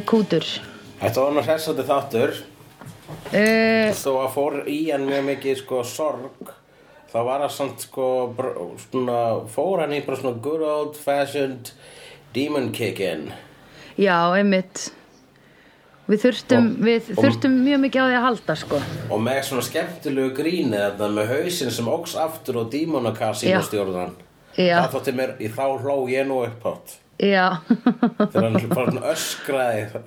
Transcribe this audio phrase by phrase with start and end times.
[0.00, 0.46] kæri kútur.
[1.00, 2.40] þetta var nú hressandi þáttur
[3.34, 6.52] Uh, Þó að fór í hann mjög mikið sko sorg
[7.10, 8.04] þá var það samt sko
[8.78, 9.16] svona,
[9.50, 11.72] fór hann í bara svona good old fashioned
[12.34, 13.32] demon kickin
[13.98, 14.92] já, einmitt.
[16.06, 18.80] Við þurftum, Og- við og- þurftum mjög mikið á því að halda, sko.
[19.10, 23.58] og með svona skemmtilegu gríni þarna með hausinn sem óks aftur og dímonakassin Já.
[23.58, 24.14] og stjórnan
[24.56, 24.86] Já.
[24.86, 30.02] það þótti mér, í þá hló ég nú upp átt þegar hann bara öskraði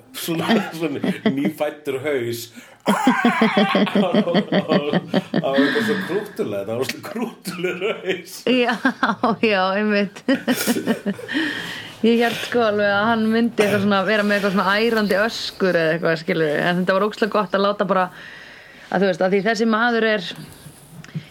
[1.36, 2.40] nýfættur haus
[2.84, 8.74] það var eitthvað svo krútulega það var svo krútulega haus já,
[9.40, 10.20] já, einmitt.
[12.04, 15.92] Ég held sko alveg að hann myndi svona, vera með eitthvað svona ærandi öskur eða
[15.94, 16.50] eitthvað, skilur.
[16.60, 18.02] En þetta var ógslag gott að láta bara,
[18.90, 20.26] að þú veist, að því þessi maður er,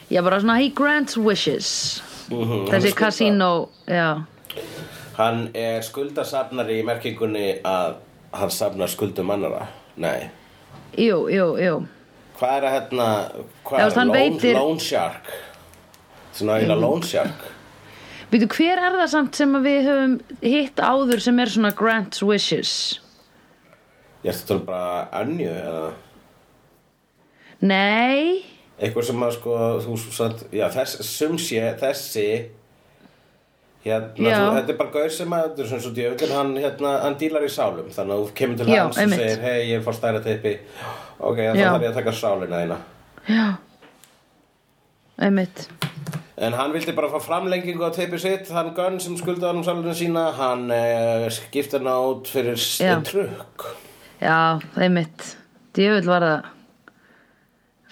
[0.09, 1.69] já, bara svona, he grants wishes.
[2.31, 3.51] Mhm, hann er Þessi casino,
[3.85, 4.07] já.
[5.17, 7.95] Hann er skuldasafnari í merkingunni að
[8.33, 9.67] hann safnar skuldum annara
[10.01, 10.29] Nei.
[10.97, 11.73] Jú, jú, jú.
[12.39, 13.07] Hvað er að hérna
[13.65, 15.27] Hvað er loan, veitir- loan shark?
[16.33, 17.43] Svona eiginlega loan shark.
[18.31, 22.99] Býtu, hver er það samt sem við höfum hitt áður sem er svona grants wishes?
[24.23, 25.93] Ég ætti að tala bara annju eða?
[27.61, 28.43] Nei,
[28.81, 32.25] Eitthvað sem að sko þú satt, Já þess, sum sé þessi
[33.83, 36.91] Hérna, þú, þetta er bara gaur sem að, þetta er svona svo djöfullin, hann, hérna,
[37.03, 39.97] hann dílar í sálum, þannig að þú kemur til hans og segir, hei, ég fór
[39.97, 40.53] stæra teipi,
[41.19, 42.77] ok, þá þarf ég að taka sálina þína.
[43.27, 43.47] já,
[45.27, 45.65] einmitt.
[46.43, 49.67] En hann vildi bara fá framlengingu á teipið sitt, hann Gunn sem skuldaði hann um
[49.67, 52.79] salunum sína, hann eh, skipti hann át fyrir s-
[54.23, 54.59] Já.
[54.79, 55.35] einmitt.
[55.75, 56.49] Djöfull var það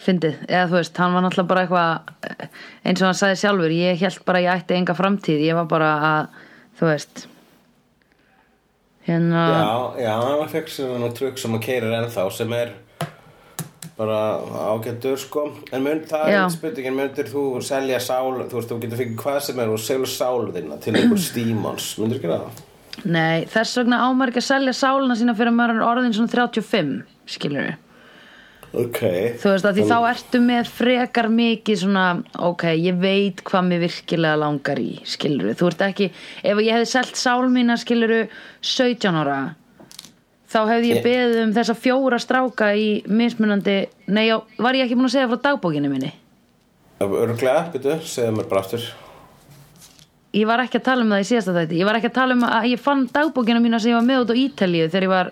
[0.01, 0.37] fyndið.
[0.47, 2.45] Eða þú veist, hann var náttúrulega bara eitthvað,
[2.85, 5.43] eins og hann sagði sjálfur, ég held bara ég ætti enga framtíð.
[5.47, 6.39] Ég var bara að,
[6.79, 7.25] þú veist,
[9.07, 12.73] hérna, Já, já, hann fekk sér hann trukk sem hann keirir ennþá, sem er
[14.01, 14.17] bara
[14.71, 15.45] ágættur, sko.
[15.75, 19.39] En mynd, það er spurningin, myndir þú selja sál, þú veist, þú getur fengið hvað
[19.45, 22.67] sem er og selja sál þína til einhver stímons, myndir gera það?
[23.07, 26.91] nei, þess vegna ámar ekki að selja sálina sína fyrir er orðin svona 35,
[27.29, 27.77] skilur við.
[28.71, 28.99] Ok.
[29.41, 32.05] Þú veist að því þá ertu með frekar mikið svona,
[32.39, 35.55] ok, ég veit hvað mér virkilega langar í, skiluru.
[35.59, 36.07] Þú ert ekki,
[36.39, 38.21] ef ég hefði selt sál mína, skiluru,
[38.63, 39.41] 17 ára,
[40.51, 43.77] þá hefði ég beðið um þessa fjóra stráka í mismunandi,
[44.07, 46.15] nei, já, var ég ekki búin að segja frá dagbókinu minni?
[47.03, 48.87] Örglega, byrju, segðu mér bara aftur.
[50.31, 52.35] Ég var ekki að tala um það í síðasta þætti, ég var ekki að tala
[52.37, 55.11] um að ég fann dagbókinu mína sem ég var með út á Ítalíu þegar ég
[55.11, 55.27] var,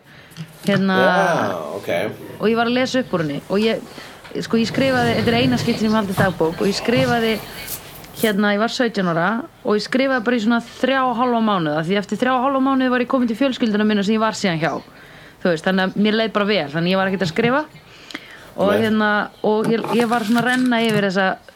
[0.66, 1.88] hérna, Já, ok.
[2.36, 3.40] og ég var að lesa upp úr henni.
[3.48, 3.80] Og ég,
[4.44, 7.40] sko ég skrifaði þetta er eina skipt sem ég haldi dagbók og ég skrifaði
[8.20, 9.30] hérna, ég var 17 ára
[9.64, 12.62] og ég skrifaði bara í svona þrjá og hálfa mánuða því eftir þrjá og hálfa
[12.68, 14.84] mánuði var ég komin til fjölskylduna minna sem ég var síðan hjá.
[15.46, 17.08] Veist, þannig að mér leið bara vel þannig að ég var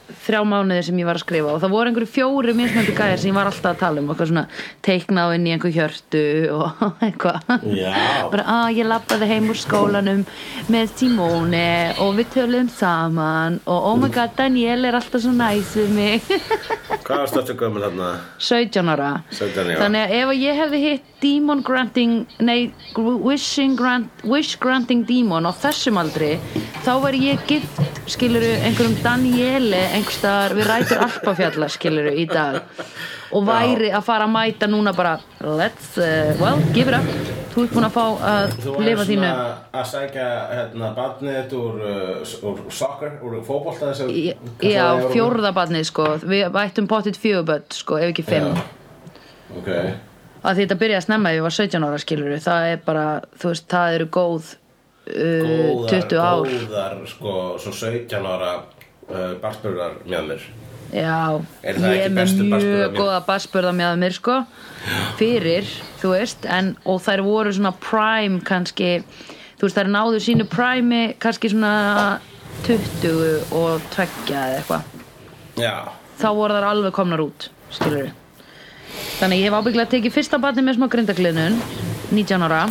[0.04, 2.96] hérna, var þrjá mánuði sem ég var að skrifa og það voru einhverju fjóri mismöndi
[2.96, 4.46] gæðir sem ég var alltaf að tala um eitthvað svona
[4.82, 6.24] teikna á inn í einhver hjörtu
[6.54, 7.54] og eitthvað
[8.32, 10.26] bara að ég lappaði heim úr skólanum
[10.72, 15.76] með Simone og við töluðum saman og oh my god Daniel er alltaf svo næs
[15.78, 16.30] við mig
[17.04, 18.12] Hvað var státtu gömul þarna?
[18.40, 19.80] 17 ára 17, já.
[19.82, 25.52] þannig að ef ég hefði hitt demon granting nei, wishing grant, wish granting demon á
[25.56, 26.36] þessum aldri
[26.84, 27.80] þá væri ég gift
[28.12, 32.60] skiluru einhverjum Daniele einhverstaðar við rætur Alpafjalla skiluru í dag.
[33.34, 37.08] Og væri að fara að mæta núna bara let's, uh, well, give it up.
[37.54, 41.52] Þú ert búin að fá að Þú lifa þínu svona að sækja hérna, barnið þitt
[41.58, 46.08] úr, uh, úr soccer, úr fótbolta þessu Í- Já, fjórða barnið sko.
[46.26, 48.58] Við ættum pottit fjöguböld sko, ef ekki fimm.
[49.60, 52.80] Ok, að því þetta byrjaði að snemma ef ég var 17 ára skilur það er
[52.88, 53.06] bara,
[53.38, 56.50] þú veist, það eru góð uh, góðar, 20 ár.
[56.50, 58.56] góðar, sko, svo 17 ára
[59.10, 60.46] uh, barspurðar með mér
[60.94, 64.36] Já, Er ég er með mjög góða basburða með mér sko
[65.18, 65.66] fyrir,
[66.02, 69.00] þú veist en, og þær voru svona prime kannski,
[69.58, 72.20] þú veist, þær náðu sínu prime kannski svona
[72.68, 74.86] 20 og 20 eða eitthvað.
[75.58, 75.74] Já,
[76.22, 78.12] þá voru þær alveg komnar út skilur
[79.18, 81.58] þannig ég hef ábygglega tekið fyrsta barni með smá grindagliðnun
[82.14, 82.68] 19 ára.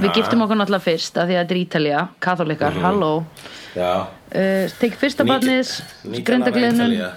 [0.00, 2.84] Við giftum okkur náttúrulega fyrst af því að þetta er Ítalía, katholikar, Mhm.
[2.86, 3.24] halló.
[3.36, 5.68] já uh, tekið fyrsta Nítján- barnið
[6.04, 7.10] 19 ára grindagliðnun Ítalía.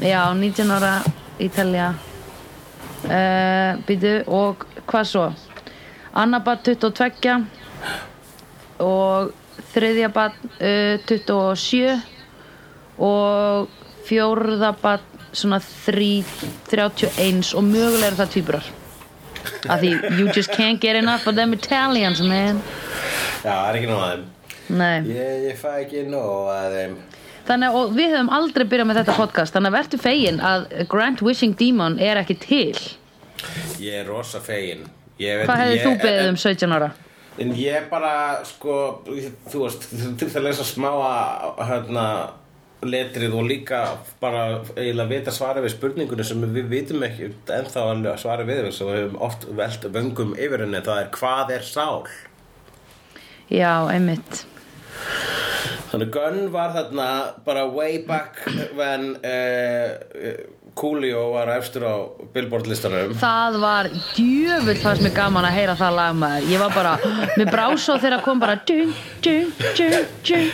[0.00, 0.94] já, 19 ára
[1.40, 1.88] Ítalía.
[3.00, 5.26] Uh, býtu og hvað svo?
[6.12, 7.46] Annar barn 22
[8.80, 9.30] og
[9.72, 12.00] þriðja barn uh, 27
[13.00, 13.68] og
[14.08, 16.24] fjórða barn svona þrí,
[16.68, 18.66] 31 og mögulega er það tvíburar.
[19.70, 22.60] Af því you just can't get enough of them Italians, man.
[23.44, 24.39] Já, það er ekki Nei
[25.10, 26.96] Ég, ég fæ ekki nóg að þeim.
[27.50, 29.54] Þannig að við höfum aldrei byrjað með þetta podcast.
[29.56, 32.80] Þannig að verður fegin að Grant Wishing Demon er ekki til.
[33.80, 34.84] Ég er rosa fegin.
[35.20, 36.90] Veit- Hvað hefði þú beðið um 17 ára?
[37.40, 38.12] En ég bara,
[38.44, 38.74] sko,
[39.48, 39.88] þú veist,
[40.20, 42.04] til það að lesa smá að, hérna,
[42.82, 43.80] letrið og líka
[44.20, 48.80] bara eiginlega vita svara við spurningunni sem við vitum ekki ennþá að svara við þess
[48.84, 52.06] og við höfum oft velt vöngum yfir henni, það er hvað er sál?
[53.50, 54.44] Já, einmitt
[55.90, 57.06] Þannig Gunn var þarna
[57.44, 58.38] bara way back
[58.78, 59.98] when uh,
[60.78, 61.94] Coolio var efstur á
[62.34, 66.46] Billboard listanum Það var djöfull fannst mér gaman að heyra það lag maður.
[66.52, 66.94] Ég var bara,
[67.34, 68.94] mér brá svo þegar kom bara djung,
[69.24, 70.50] djung, djung, djung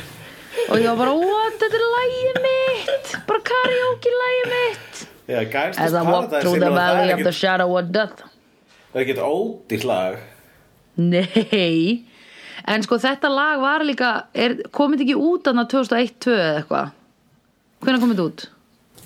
[0.71, 3.15] Og ég var bara, what, þetta er lagið mitt.
[3.29, 5.05] Bara karaoke lagið mitt.
[5.27, 8.25] Já, Gangsters As I walk Paradise through the valley of the shadow of death.
[8.95, 10.21] Það er ekkert ódýrt lag.
[10.97, 12.07] Nei
[12.67, 16.91] En sko þetta lag var líka er, komið ekki út aðna 2001-2002 eða eitthvað?
[17.85, 18.45] Hvenær komið þetta út?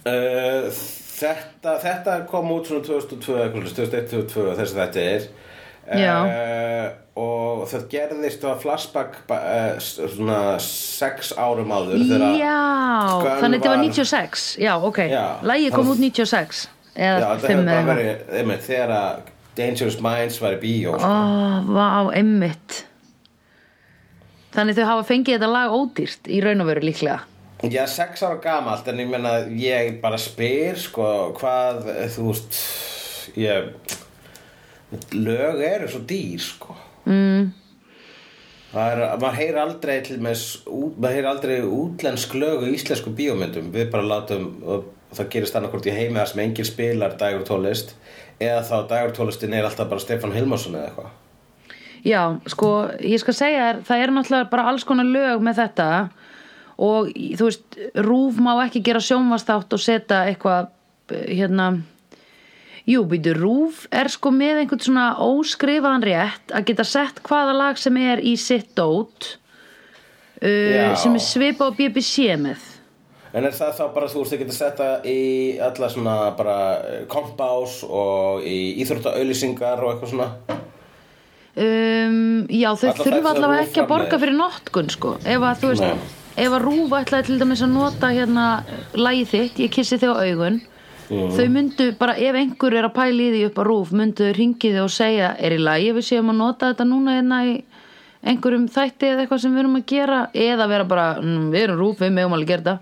[0.00, 0.80] Uh,
[1.20, 5.28] þetta, þetta kom út svona 2002 eitthvað, 2001-2002 þess að þetta er.
[5.90, 6.86] Uh,
[7.18, 12.04] og það gerðist á flashback uh, svona sex árum áður
[12.38, 12.60] Já,
[13.42, 15.00] þannig þetta var var- 96 Já, ok,
[15.50, 16.60] lagið kom það- út 96
[16.94, 19.18] Já, Eða þetta 5 hefur bara eða einmitt, þegar að
[19.58, 21.10] Dangerous Minds var í bíó sko.
[21.74, 22.84] vá, einmitt
[24.54, 27.20] Þannig þau hafa fengið þetta lag ódýrt í raun og veru líklega.
[27.70, 31.06] Já, sex ára gamalt en ég meina, ég bara spyr sko,
[31.36, 32.60] hvað, þú veist
[33.36, 33.68] ég
[35.14, 36.76] lög eru svo dýr sko.
[37.04, 37.50] Mm.
[38.72, 40.42] það er, maður heyr aldrei til með,
[40.96, 43.70] maður heyr aldrei útlensk lög í íslensku bíómyndum.
[43.74, 47.96] Við bara látum, og það gerist annarkvort í heimi þar sem enginn spilar dagur tónlist
[48.40, 51.18] eða þá dagur tónlistin er alltaf bara Stefán Hilmarsson eða eitthvað
[52.06, 55.88] Já, sko, ég skal segja þér það er náttúrulega bara alls konar lög með þetta
[56.80, 60.70] og þú veist Rúf má ekki gera sjónvastátt og setja eitthvað
[61.28, 61.74] hérna
[62.88, 67.78] Jú, býtu, Rúf er sko með einhvern svona óskrifaðan rétt að geta sett hvaða lag
[67.78, 69.34] sem er í sitt dót
[70.40, 72.64] uh, sem er svipa á BBC með.
[73.30, 75.20] En er það þá bara þú veist að geta setta í
[75.62, 80.30] alla svona bara eh, kompás og í íþróttaauðlýsingar og eitthvað svona
[82.50, 85.12] Já, þau Allar þær þurfa allavega ekki að borga fyrir notkun sko.
[85.24, 85.98] ef að þú veist Nei.
[86.36, 88.46] ef að Rúf ætlaði til dæmis að nota hérna
[88.94, 90.60] lagið þitt, ég kissi þig á augun
[91.10, 91.30] Mhm.
[91.34, 94.76] þau myndu bara ef einhver er að pæla í því upp á Rúf myndu ringið
[94.76, 97.62] þig og segja er í lagi við séum að nota þetta núna hérna í
[98.22, 101.78] einhverjum þætti eða eitthvað sem við erum að gera eða vera bara, "Mm, við erum
[101.80, 102.78] Rúf við megum alveg gera þetta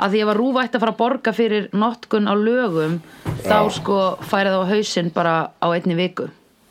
[0.00, 3.00] að því ef að Rúf ætti að fara að borga fyrir notkun á lögum
[3.44, 6.28] þá sko færi það á hausinn bara á einni viku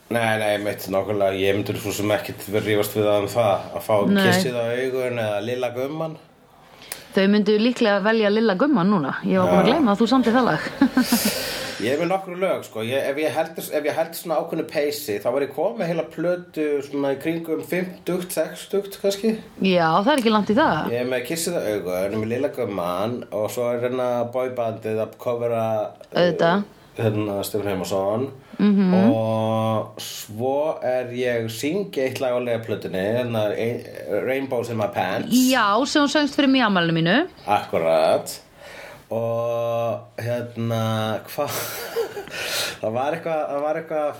[0.09, 3.67] Nei, nei, mitt nákvæmlega, ég myndur svo sem ekkert verið rífast við það um það
[3.77, 4.23] að fá Nei.
[4.25, 6.15] kissið á augun eða lilla gumman.
[7.13, 9.15] Þau myndu líklega velja Lilla Gumman núna.
[9.25, 10.67] Ég var búin að gleyma að þú samti það lag.
[11.79, 14.65] Ég er með nokkru lög, sko, ég, ef, ég held, ef ég held svona ákveðnu
[14.67, 19.31] peysi þá var ég komið heila plötu svona í kringum 50, 60 kannski.
[19.63, 20.89] Já, það er ekki langt í það.
[20.91, 25.15] Ég er með kissið á augun, með lilla gumman og svo er hérna boybandið að
[25.23, 25.63] covera
[26.11, 26.67] Auðvitað.
[26.99, 28.27] hérna Stefán Heimarsson
[28.59, 28.91] Mhm.
[28.93, 29.11] -hmm.
[29.13, 33.43] og svo er ég syngi eitt lag á legaplötunni hérna
[34.27, 35.31] Rainbows in my pants.
[35.31, 37.27] Já, sem hún söngst fyrir mig ammælinu mínu.
[37.47, 38.41] Akkurat.
[39.09, 41.49] Og hérna hvað
[42.81, 44.13] það var eitthvað það var eitthvað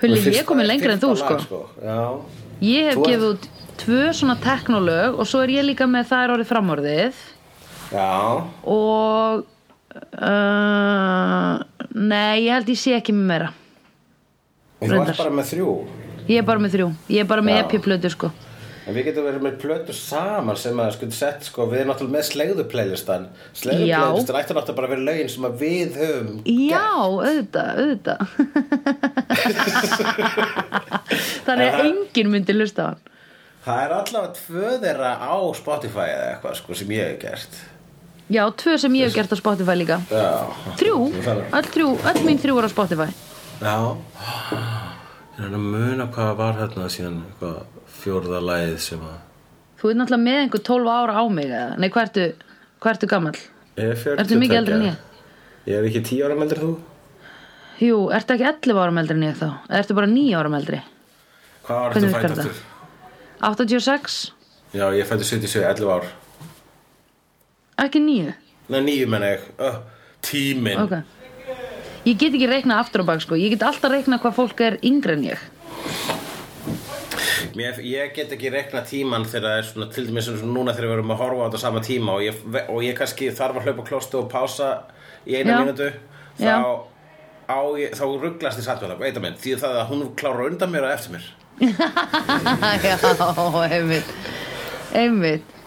[0.00, 1.60] Hulli, ég er komin lengra en þú fyrsta sko.
[1.82, 2.20] lag, Já,
[2.60, 6.32] Ég hef gefið út tvö svona teknolög og svo er ég líka með það er
[6.34, 7.14] orðið framorðið.
[7.92, 8.42] Já.
[8.64, 9.44] Og
[10.18, 11.54] uh,
[11.98, 13.48] Nei, ég held ég sé ekki með meira.
[14.78, 15.08] Þú Reyndar.
[15.14, 15.70] ert bara með þrjú?
[16.28, 18.28] Ég er bara með þrjú, ég er bara með epiplötu sko.
[18.88, 22.14] En við getum verið með plötu saman sem að sko sett sko, við erum náttúrulega
[22.14, 23.24] með slegðu playlistan.
[23.56, 24.00] Slegðu Já.
[24.00, 28.20] playlistan ætti náttúrulega bara að vera lögin sem að við höfum Já, auðvitað, auðvitað.
[31.48, 33.00] Þannig að enginn myndi lusta á hann.
[33.68, 37.52] Það er allavega tvö þeirra á Spotify eða eitthvað sko sem ég hef gert
[38.28, 40.28] Já, tvö sem ég hef gert á Spotify líka Já
[40.76, 43.08] Þrjú, öll, þrjú, öll mín þrjú er á Spotify
[43.62, 43.76] Já
[45.38, 47.22] Ég er að muna hvað var hérna síðan
[48.02, 49.16] fjórða lagið sem að
[49.78, 51.78] Þú ert náttúrulega með einhver 12 ára á mig eða?
[51.78, 52.26] Nei, hvað ertu,
[52.82, 53.10] hvað ertu
[53.78, 55.02] er 42 Ertu mikið eldri en ég?
[55.68, 56.70] Ég er ekki 10 ára meldur þú?
[57.78, 59.48] Jú, ertu ekki 11 ára eldri en ég þá?
[59.80, 60.80] Ertu bara 9 ára eldri?
[61.68, 62.64] Hvað var þetta fætt aftur?
[63.54, 64.22] 86?
[64.74, 66.10] Já, ég fættu 77, 11 ár
[67.78, 68.34] Ekki 9?
[68.68, 69.44] Nei, nýju menna ég.
[69.62, 69.78] Uh,
[70.24, 70.80] Tíminn.
[70.82, 70.96] Ok.
[72.08, 73.38] Ég get ekki reiknað aftur á bak sko.
[73.38, 75.44] Ég get alltaf reiknað hvað fólk er yngri en ég.
[77.58, 80.74] Mér, ég get ekki rekna tíman þegar það er svona til dæmis eins og núna
[80.74, 83.60] þegar við erum að horfa á þetta sama tíma og ég, og ég kannski þarf
[83.60, 84.70] að hlaupa klóstu og pása
[85.26, 85.58] í eina Já.
[85.62, 85.88] mínútu
[86.38, 86.54] Já.
[86.54, 86.70] þá,
[87.50, 87.58] á,
[87.98, 90.74] þá rugglast ég satt við það, veit að minn því það að hún klára undan
[90.74, 91.30] mér og eftir mér.
[92.86, 92.98] Já,
[93.68, 94.12] einmitt.
[94.94, 95.57] Einmitt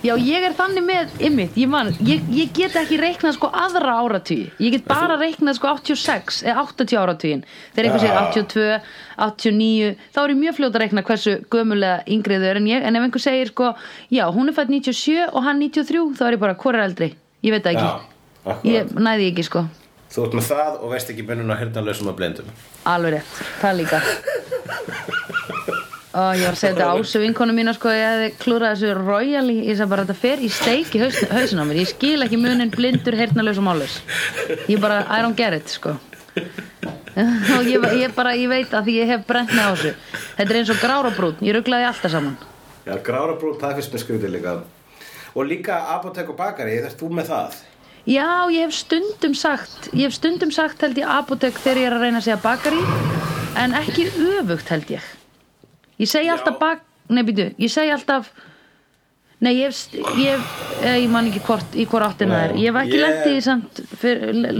[0.00, 3.98] Já, ég er þannig með, einmitt, ég man ég, ég get ekki reiknað sko aðra
[4.00, 7.42] áratví Ég get bara reiknað sko 86 eða 80 áratvíin
[7.74, 8.22] Þegar einhver segir Já.
[8.30, 8.78] 82,
[9.26, 12.86] 89 Þá er ég mjög fljót að reikna hversu gömulega yngri þau er en ég
[12.88, 13.74] En ef einhver segir sko,
[14.08, 17.12] já, hún er fætt 97 og hann 93 Þá er ég bara, hvor er eldri?
[17.44, 17.84] Ég veit ekki.
[17.84, 18.64] Akkurat.
[18.68, 19.66] Ég næði ekki sko.
[20.10, 22.48] Þú ert með það og veist ekki munun á hirnalausum og blendum
[22.88, 24.00] Alveg rétt, það líka
[26.10, 29.44] Ó, ég var að segja þetta ásu vinkonu mína sko, ég hefði klúrað þessu royal
[29.52, 31.78] ég sagði bara þetta fer í steik í haus, hausin á mér.
[31.84, 34.00] Ég skil ekki munin blindur, heyrnalaus og málaus
[34.66, 35.94] ég bara, I don't get it sko.
[37.54, 39.94] Og ég, ég bara, ég veit að því ég hef brent mig á þessu.
[40.38, 42.36] Þetta er eins og grárabrún, ég rugglaði alltaf saman.
[42.86, 44.54] Já, grárabrún, það finnst mér skrutið líka.
[45.34, 47.58] Og líka apotek og bakari, þarf þú með það?
[48.08, 51.96] Já, ég hef stundum sagt ég hef stundum sagt held ég apotek þegar ég er
[51.98, 52.80] að reyna að segja bakari
[53.60, 54.06] en ekki
[54.40, 55.10] öfugt held ég
[56.00, 58.30] ég segi alltaf bak nei býtu, ég segi alltaf
[59.40, 59.74] nei ég
[60.20, 60.40] ég,
[60.82, 62.56] eh, ég man ekki hvort í hvort áttina það er.
[62.60, 63.82] Ég hef ekki ég- lendið í samt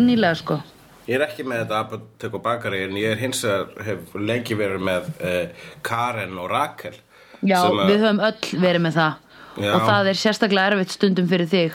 [0.01, 0.61] nýlega sko.
[1.09, 4.55] Ég er ekki með þetta apotek og bakari en ég er hins vegar hef lengi
[4.57, 6.95] verið með uh, Karen og Rakel
[7.43, 9.15] já, að- við höfum öll verið með það.
[9.61, 9.73] Já.
[9.75, 11.73] og það er sérstaklega erfitt stundum fyrir þig.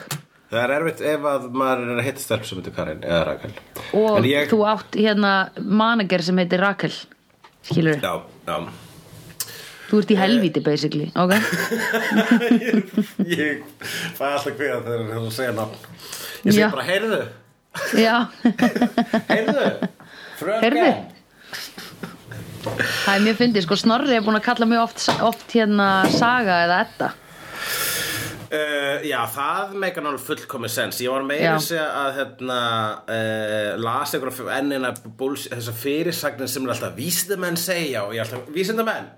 [0.50, 3.52] Það er erfitt ef að maður er að hitta stelp sem heitir Karin eða Rakel.
[3.94, 6.94] Og þú átt hérna manager sem heitir Rakel
[7.66, 8.58] skilur Já, já
[9.90, 11.34] þú ert í helvíti basically ok?
[13.40, 13.66] Ég
[14.18, 15.90] fæ alltaf kviða þegar þú segja nafn.
[16.46, 17.20] Ég segi bara, heyrðu,
[18.00, 18.16] já.
[19.34, 19.68] Heyrðu.
[20.62, 20.88] Heyrðu.
[22.66, 26.64] Það er mjög fyndið, sko Snorri er búin að kalla mig oft, oft hérna saga
[26.66, 27.12] eða etta
[28.56, 32.58] Uh, já, það meikar náttúrulega fullkomi sens Ég var meira að að hérna,
[33.10, 38.46] uh, las einhverja ennina þessar fyrirsagnir sem er alltaf vísindamenn segja og ég er alltaf,
[38.54, 39.10] vísindamenn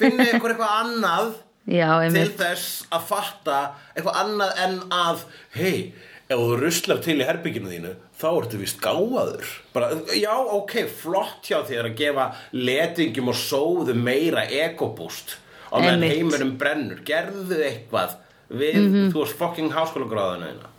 [0.00, 1.34] finnið ykkur eitthvað annað
[1.66, 3.56] Já, til þess að fatta
[3.96, 5.24] eitthvað annað en að
[5.56, 5.92] hei,
[6.30, 9.48] ef þú ruslar til í herbygginu þínu þá ertu víst gáfaður.
[9.74, 15.34] Bara, já, ok, flott hjá þér að gefa letingum og sóðu meira ekobúst
[15.68, 17.02] á meðan heimurum brennur.
[17.04, 18.14] Gerðu eitthvað
[18.48, 19.10] við, Mhm.
[19.12, 20.72] þú veist fucking háskólagráðinu þína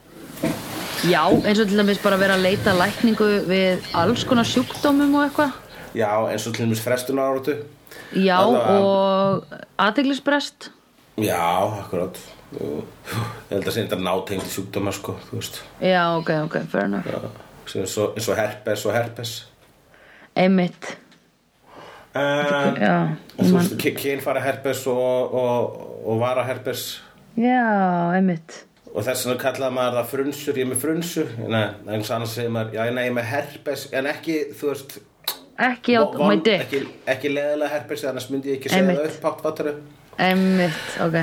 [1.12, 5.27] Já, eins og til dæmis bara vera að leita lækningu við alls konar sjúkdómum og
[5.27, 5.51] eitthvað.
[5.94, 7.58] Já, eins og til dæmis frestunar áratu
[8.15, 8.79] Já, Allavega.
[8.79, 10.70] og aðteglisbrest
[11.17, 11.39] já,
[11.84, 12.17] akkurat.
[12.53, 12.67] Jú,
[13.50, 15.58] ég held að sé þetta nátengdi sjúkdóma sko, þú veist.
[15.84, 17.08] Já, ok, ok, fair enough.
[17.10, 17.20] Já,
[17.82, 19.34] eins og, eins og herpes og herpes.
[20.38, 20.94] Einmitt,
[22.15, 22.94] um, já
[23.38, 27.01] En Þú veist, ky- kynfæra herpes og, og, og vara herpes.
[27.38, 28.63] Já, einmitt.
[28.96, 31.25] Og þess vegna kallaði maður það frunsur, ég er með frunsu.
[31.51, 34.96] Nei, eins annars segir maður, já, nei, ég er með herpes en ekki, þú veist
[35.58, 39.00] Ekki á von- my dick ekki, ekki leðilega herpes, annars myndi ég ekki segja Einmitt.
[39.00, 39.74] það upp hátt fattaru
[40.18, 41.16] Einmitt, ok.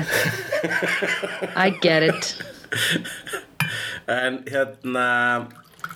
[1.65, 2.35] I get it.
[4.07, 5.47] En hérna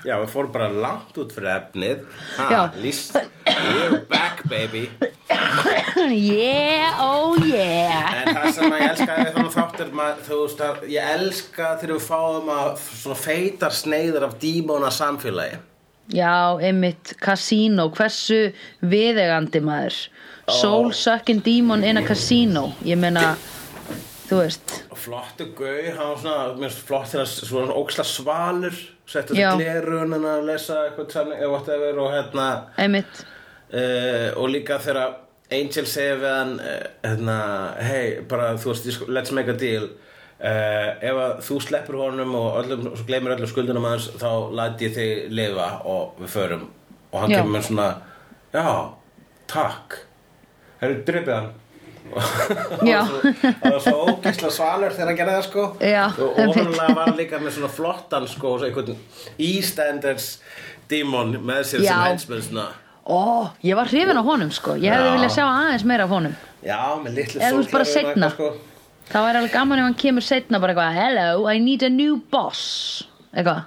[0.06, 2.04] Já, við fórum bara langt út fyrir efnið.
[2.38, 2.60] Ha, Já.
[2.80, 3.18] Lýst,
[3.50, 4.86] you're back baby.
[6.00, 8.22] Yeah, oh yeah.
[8.22, 11.68] En það sem að ég elska við þannig þáttir maður, þú veist að ég elska
[11.82, 12.70] þegar við fáum að
[13.02, 15.60] svona feitar sneiður af dímóna samfélagi
[16.10, 18.50] Já, einmitt, casino, hversu
[18.82, 19.98] viðegandi maður?
[20.50, 22.72] Soul sucking demon in a casino.
[22.82, 23.36] Ég meina,
[24.30, 24.80] þú veist.
[25.00, 30.28] Flottu gau, hann var svona mér finnst flott þegar svona óksla svalur settur glerun en
[30.28, 32.50] að lesa eitthvað samning eða whatever og hérna
[32.82, 33.24] Einmitt,
[33.72, 35.18] uh, og líka þegar
[35.50, 36.76] Angel segir við hann uh,
[37.06, 37.40] hérna,
[37.82, 39.90] hei, bara þú veist, let's make a deal
[40.40, 44.30] uh, ef að þú sleppur honum og öllum, svo gleymir öllum skuldunum hans þá
[44.60, 46.68] læt ég þig lifa og við förum
[47.10, 47.40] og hann Já.
[47.40, 47.88] kemur með svona
[48.54, 48.66] já,
[49.50, 49.98] takk
[50.82, 51.50] hefur drifið hann
[52.90, 53.02] Já.
[53.04, 53.26] og
[53.62, 57.20] það var svo ógæsla svalur þegar hann gerði það sko Já, og óvanlega var hann
[57.20, 58.96] líka með svona flottan sko, svo einhvern
[59.38, 60.30] EastEnders
[60.90, 61.92] dímon með sér Já.
[61.92, 62.70] sem hensmið svona
[63.10, 66.36] ó, ég var hrifin á honum sko Ég hefði viljað sjá aðeins meira af honum
[66.66, 68.30] Já, með litlu Eða og seinna.
[68.30, 68.69] eitthvað, sko.
[69.10, 72.20] Það væri alveg gaman ef hann kemur setna bara eitthvað Hello, I need a new
[72.30, 73.08] boss.
[73.34, 73.64] Eitthvað.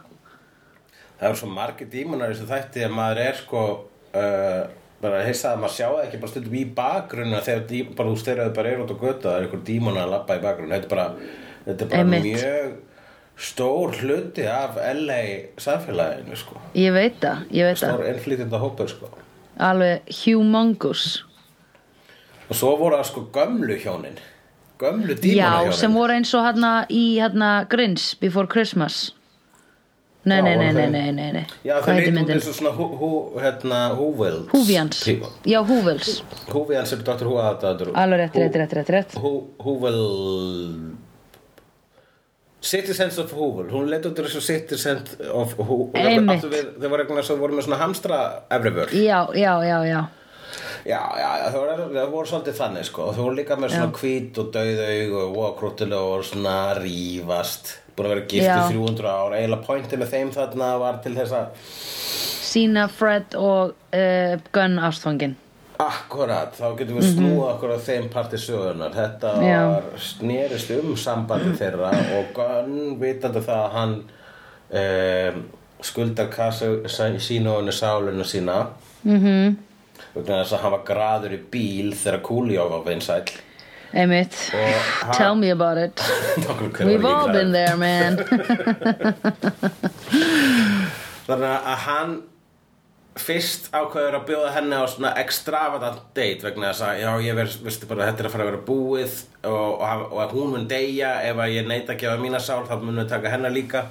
[1.19, 3.65] Það eru svo margir dímonar í þessu þætti að maður er sko
[4.19, 4.61] uh,
[5.03, 8.23] bara heissa að maður sjá það ekki bara stundum í bakgrunna þegar dí, bara þú
[8.23, 10.89] styrjaði bara er út á götu það er einhver dímonar að labba í bakgrunna þetta
[10.89, 11.07] er bara,
[11.67, 12.73] þetta er bara mjög
[13.43, 15.21] stór hluti af LA
[15.63, 16.63] samfélaginu sko.
[16.79, 17.97] Ég veit það, ég veit það.
[17.97, 19.11] Stór innflytjanda hópur sko.
[19.63, 21.09] Alveg humongous.
[22.47, 24.23] Og svo voru það sko gömlu hjónin
[24.83, 29.13] gömlu Já, dímonahjónin sem voru eins og hérna í hérna Grins Before Christmas.
[30.25, 31.47] Nei, Já, nei, nei, nei, nei, nei.
[31.67, 33.09] Já, það leit út eins og svona hú, hú,
[33.43, 35.01] hérna, Húveld Húfjans
[35.51, 36.21] Já, Húvels
[36.53, 37.27] Húfjans er Dr.
[37.27, 37.91] Who aðdáendur.
[37.99, 39.17] Alveg rétt, rétt, rétt, rétt, rétt.
[39.19, 39.99] Hú, Húvel
[42.63, 43.67] Citizens of Húvel.
[43.75, 46.47] Hún leit út eins og Citizens of Húvel Einmitt.
[46.47, 48.21] Þau voru eitthvað sem voru með svona hamstra
[48.55, 50.01] efrivör Já, já, já, já
[50.87, 51.61] Já, já, þau
[52.11, 53.99] voru, svolítið þannig sko og þau voru líka með svona Já.
[54.01, 55.53] hvít og dauð aug og voða
[56.01, 58.57] og svona rífast búin að vera gift Já.
[58.57, 61.47] í 300 ár eiginlega pointið með þeim þarna var til þess að
[62.53, 65.37] Sína, Fred og uh, Gunn ástfangin
[65.83, 68.93] Akkurat, þá getum við snúið okkur á þeim parti sögunar.
[68.95, 69.47] Þetta Mhm.
[69.49, 69.63] Já.
[69.73, 73.95] var snerist um sambandi þeirra og Gunn vitandi það að hann
[74.71, 75.43] um,
[75.83, 76.67] skuldar kassa
[77.19, 78.67] sína og henni sálinu sína
[79.05, 79.27] mm Mhm.
[79.27, 79.57] -hmm.
[80.15, 83.31] Vegna þess að hann var graður í bíl þegar Coolio var vinsæll
[83.93, 84.35] Einmitt
[85.05, 86.01] hann- Tell me about it.
[86.81, 88.17] We've all been there, man.
[91.27, 92.15] Þannig að hann
[93.21, 97.57] fyrst ákveður að bjóða henni á svona extravagant date vegna þess að já ég verð,
[97.67, 99.19] veistu bara þetta er að fara að vera búið
[99.51, 102.75] og, og, og hún mun deyja ef að ég neita að gefa mína sál þá
[102.81, 103.85] munum við taka hennar líka.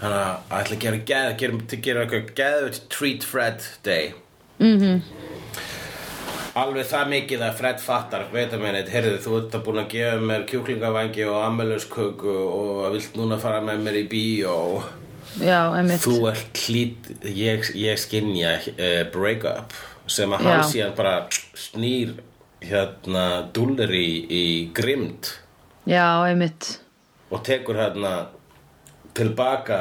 [0.00, 4.14] Þannig að ætla að gera geð gera, gera geðut treat Fred day.
[4.58, 4.96] Mm -hmm.
[6.58, 8.24] Alveg það mikið að Fred fattar.
[8.32, 12.82] Veit að mennið, heyrðu þú ert að búin að gefa mér kjúklingavangi og amelusköku og
[12.96, 14.56] vilt núna fara með mér í bíó.
[15.40, 16.02] Já, einmitt.
[16.04, 19.72] Þú ert hlýt, ég, ég skinja uh, break-up
[20.10, 20.50] sem að Já.
[20.50, 21.14] hann síðan bara
[21.56, 22.16] snýr
[22.62, 24.44] hérna dúllir í, í
[24.76, 25.30] grimd
[25.88, 26.76] Já, einmitt.
[27.32, 28.28] Og tekur hérna
[29.16, 29.78] tilbaka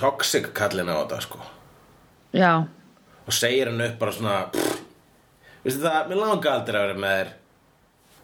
[0.00, 1.38] toxic kallin á þetta sko.
[2.34, 2.64] Já,
[3.26, 4.75] og segir hann upp bara svona pff,
[5.66, 7.28] veistu það, mér langar aldrei að vera með þér.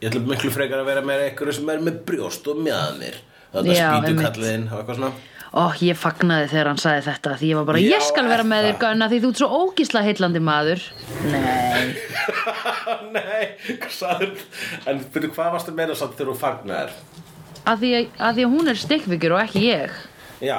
[0.03, 3.17] Ég ætla miklu frekar að vera með einhverju sem er með brjóst og mjöðnir
[3.53, 5.13] þetta Já, spýtu kallin og eitthvað svona.
[5.53, 8.41] Ó, ég fagnaði þegar hann sagði þetta Því ég var bara, Já, ég skal vera
[8.41, 8.77] er með þér?
[8.81, 10.81] Gunna Því þú ert svo ógísla heillandi maður.
[11.29, 11.93] Nei,
[13.19, 14.33] Nei, hvað sagður
[14.89, 16.89] En byrju, hvað varstu að meina samt þegar þú fagnar?
[17.63, 19.93] að því að, að því að hún er stikkvíkjur og ekki ég.
[20.43, 20.57] Já.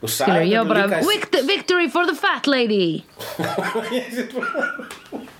[0.00, 3.04] Þú Skilur, sagði ég var bara, líka í- "Vict- victory for the fat lady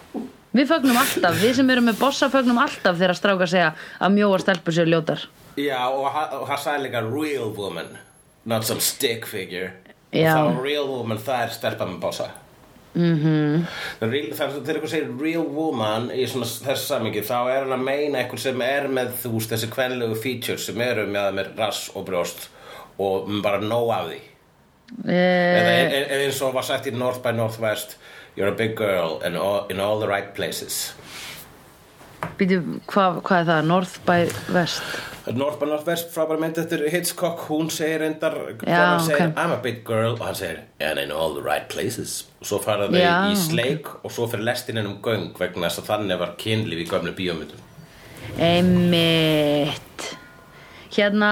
[0.56, 4.40] Við fögnum alltaf, við sem erum með bossa fögnum alltaf þegar stráka segja að mjóa
[4.40, 5.26] stelpur sér ljótar.
[5.56, 7.96] Já, og ha- og hann sagði líka real woman
[8.46, 9.72] Not some stick figure.
[10.12, 10.36] Já.
[10.38, 12.28] Og þá real woman, það er stelpa með bossa.
[12.96, 13.64] Mm -hmm.
[14.00, 18.62] þegar eitthvað segir real woman í þessu samingi þá er hann að meina eitthvað sem
[18.62, 22.48] er með þú þessi kvenlegu features sem eru með, með rass og brjóst
[22.98, 24.20] og bara nóg af því.
[25.04, 27.96] Eða eh, e- e- eins og var sagt í North by Northwest
[28.36, 30.94] You're a big girl in all, in all the right places.
[32.36, 32.58] Býtu,
[32.90, 33.68] hvað hva er það?
[33.70, 34.82] North by West?
[35.34, 37.46] North by Northwest frábæri mynd eftir Hitchcock.
[37.48, 39.40] Hún segir reyndar Já, segir ok.
[39.40, 42.26] I'm a big girl og hann segir and in all the right places.
[42.40, 45.82] Og svo fara þau Já, í sleik og svo fyrir lestininn um göng vegna þess
[45.82, 47.64] að þannig var kynlíf í gömlu bíómyndum.
[48.36, 50.08] Einmitt
[50.96, 51.30] Hérna,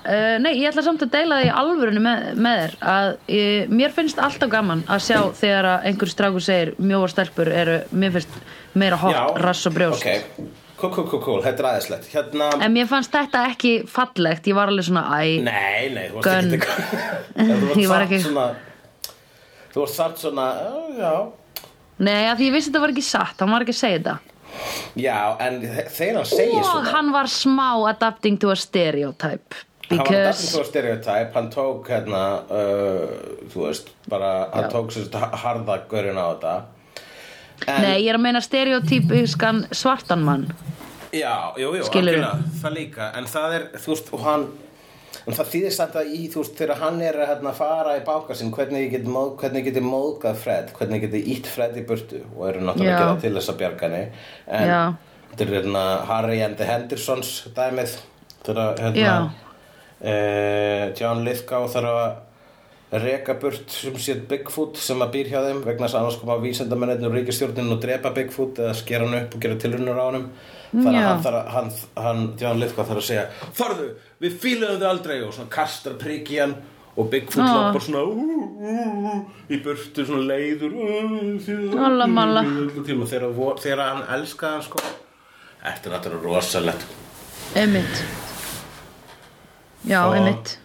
[0.00, 3.74] uh, nei, ég ætla samt að deila því í alvörunni með, með þér að uh,
[3.76, 8.14] mér finnst alltaf gaman að sjá þegar að einhver strákur segir mjóa stelpur eru, mér
[8.16, 8.38] finnst
[8.80, 10.06] meira hot, rass og brjóst.
[10.06, 10.48] ok,
[10.80, 12.08] cool, cool, cool, cool, þetta er aðeinslegt.
[12.14, 16.22] Hérna, En mér fannst þetta ekki fallegt, ég var alveg svona æ, nei, nei, þú
[16.22, 16.72] varst ekki
[17.52, 18.48] þú Ég varst ekki- svona
[19.74, 20.48] þú varst samt svona
[20.96, 21.12] já,
[22.02, 24.16] nei, að því ég vissi þetta var ekki satt, hann var ekki að segja þetta
[24.96, 29.54] Já, en þe- þegar hann segir Og svona hann var smá adapting to a stereotype
[29.88, 33.08] Hann var Because dættin svo stereotype, hann tók hérna, uh,
[33.52, 35.10] þú veist, bara, hann tók sér
[35.42, 36.52] harða görinn á þetta.
[37.66, 40.46] En, Nei, ég er að meina stereotypiskan svartan mann.
[41.12, 44.46] Já, jú, jú, það líka, en það er, þú veist, og hann,
[45.26, 48.02] en það þýðir samt að í, þú veist, þegar hann er að hérna, fara í
[48.06, 51.84] báka sinn, hvernig ég geti, móð, hvernig geti móðgað Fred, hvernig geti ítt Fred í
[51.88, 54.24] burtu og eru náttúrulega að gera til þess að bjarga henni.
[54.48, 54.74] En
[55.30, 57.96] þetta er hérna Harry and the Hendersons dæmið,
[58.46, 59.16] þegar hérna,
[60.02, 62.12] uh, John Lithgow þarf að
[63.00, 66.36] reka burt sem sér Bigfoot sem að býr hjá þeim vegna þess að annars koma
[66.42, 70.26] vísendamenninu og ríkistjórnin og drepa Bigfoot eða skera hann upp og gera tilunur á honum.
[70.72, 71.70] Þannig að hann, þarf, að- hann,
[72.04, 73.88] hann John Lithgow þarf að segja farðu,
[74.20, 75.16] við fíluðum þau aldrei.
[75.26, 76.54] Og svona kastar prik í hann
[76.96, 77.54] og Bigfoot Ah.
[77.72, 78.72] lappar svona ú, ú,
[79.08, 80.72] ú, í burtu svona leiður
[82.86, 83.06] tíma.
[83.08, 84.78] Þegar, hann elskaði hann sko.
[85.62, 86.84] Þetta er náttúrulega rosalegt.
[87.54, 88.02] Einmitt.
[89.86, 90.58] Já, Og- einmitt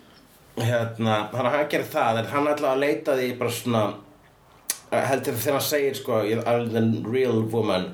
[0.57, 5.37] hérna, að hann gerir það en hann ætla að leita því bara svona uh, heldur
[5.37, 7.91] þegar hann segir sko I'm the real woman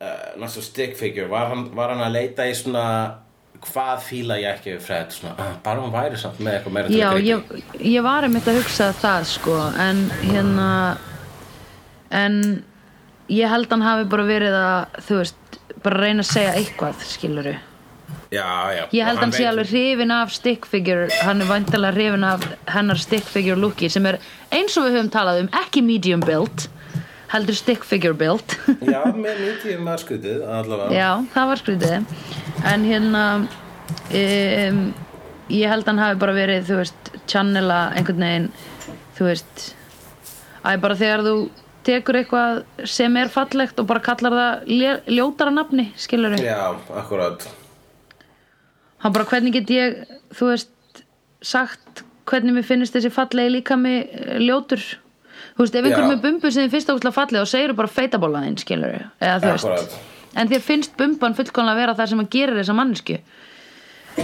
[0.00, 2.84] uh, not so stick figure var hann, var hann að leita í svona
[3.64, 6.94] hvað fíla ég ekki við Fred svona, uh, bara hún væri samt með eitthvað meira
[6.94, 7.54] Já, að ég,
[7.96, 10.68] ég var einmitt að hugsa það sko en hérna
[12.14, 12.42] en
[13.28, 17.56] ég held hann hafi bara verið að þú veist, bara reyna að segja eitthvað skiluru
[18.32, 22.26] já, já, Ég held hann sé alveg hrifin af stick figure hann er vantilega hrifin
[22.28, 24.20] af hennar stick figure looki sem er
[24.54, 26.68] eins og við höfum talað um ekki medium build
[27.28, 28.54] heldur stick figure build.
[28.80, 30.94] Já, með mítið maður skutið allavega.
[30.96, 32.14] Já, það var skrítið.
[32.72, 33.24] En hérna
[34.16, 34.80] um,
[35.48, 38.48] Ég held hann hafi bara verið Þú veist, channela einhvern veginn
[39.16, 39.62] Þú veist
[40.66, 41.34] Æ, bara þegar þú
[41.88, 42.58] tekur eitthvað
[42.90, 44.72] sem er fallegt og bara kallar það
[45.14, 47.46] ljótara nafni, skilur við já, akkurat
[49.04, 49.98] hann bara hvernig get ég
[50.36, 51.02] þú veist,
[51.44, 54.84] sagt hvernig mér finnst þessi fallegi líka með ljótur?
[55.56, 58.58] Þú veist, ef einhver með bumbu sem þið finnst ákveðlega fallegi þá segir bara feitabólaðinn,
[58.60, 59.98] skilur eða þú veist,
[60.38, 63.18] en þér finnst bumban fullkomlega vera það sem að gera þessa mannesku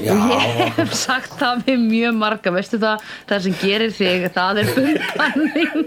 [0.02, 4.60] já, ég hef sagt það við mjög marga veistu það, það sem gerir þig það
[4.62, 5.84] er bumban þín.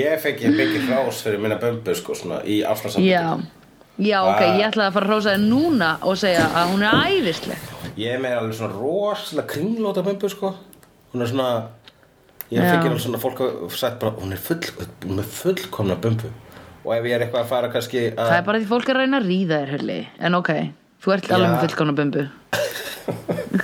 [0.00, 3.63] Ég fekk ég mikið hrás fyrir minna bömbu sko svona í afslagsambandi
[3.98, 4.58] já, ok, Ah.
[4.58, 7.58] ég ætlaði að fara að hrósa þér núna og segja að hún er æðisleg.
[7.96, 10.54] Ég er með alveg svona rosalega kringlóta bumbu sko.
[11.14, 11.48] Hún er svona
[12.52, 12.70] Ég Já.
[12.74, 14.60] fikk alveg svona fólk að sagt bara Hún er full,
[15.06, 16.28] hún er fullkomna bumbu
[16.84, 18.94] Og ef ég er eitthvað að fara kannski að Það er bara því fólk er
[18.94, 20.50] að reyna að ríða þér helli En ok,
[21.02, 22.26] þú ert alveg með fullkomna bumbu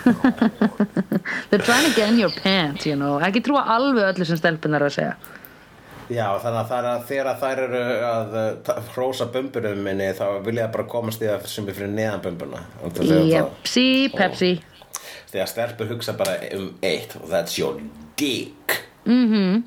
[1.51, 3.19] They're trying to get in your pants, you know.
[3.21, 5.14] Ekki trúa alveg öllu sem stelpunar að segja
[6.11, 8.33] Já, þannig að það er að þegar þær eru að
[8.66, 12.23] ta- hrósa bumbunum minni þá vil ég bara komast í það sem er fyrir neðan
[12.25, 13.85] bumbuna Og það það- Jepsi,
[14.16, 14.51] Pepsi.
[15.31, 17.79] Þegar stelpur hugsa bara um eitt og that's your
[18.16, 18.81] dick.
[19.07, 19.62] Mm -hmm.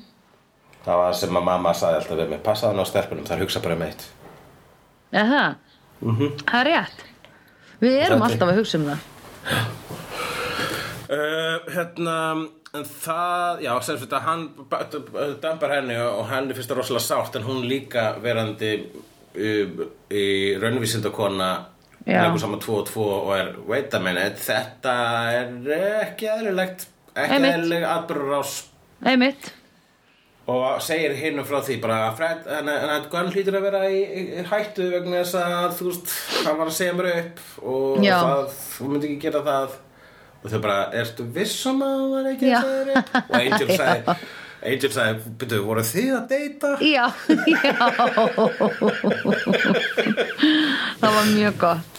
[0.84, 3.60] Það var sem að mamma sagði alltaf við mig Passaðu hann á stelpunum, þær hugsa
[3.62, 4.04] bara um eitt.
[5.12, 5.54] Er það?
[6.46, 7.04] Það er rétt.
[7.80, 8.20] Við erum.
[8.20, 8.98] Það alltaf að hugsa um það.
[11.08, 14.82] Uh, hérna en það, já, sem þetta hann b-
[15.12, 20.24] b- dambar henni og henni finnst það rosalega sárt en hún líka verandi uh, í
[20.62, 21.52] raunvísindakona
[22.04, 24.94] leikur saman 2 og 2 og er wait a minute, þetta
[25.32, 27.54] er ekki eðlilegt ekki Einmitt.
[27.54, 28.56] eðlileg atbyrðurás
[29.06, 29.52] Einmitt.
[30.50, 34.02] Og segir hinnum frá því bara að Fred, en, að Gunn hlýtur að vera í,
[34.04, 36.12] í, hættu vegna þess að þú veist,
[36.44, 38.42] hann var að segja mér upp og það,
[38.74, 39.78] þú myndi ekki gera það
[40.44, 42.58] og þau bara, ertu viss um að hann var ekki Já.
[42.60, 43.76] að þér upp og Angel Já.
[43.80, 44.16] sagði
[44.64, 46.70] Angel sagði, byrju, voru þið að deyta?
[46.80, 47.06] Já,
[47.64, 47.74] já
[51.00, 51.90] Það var mjög gott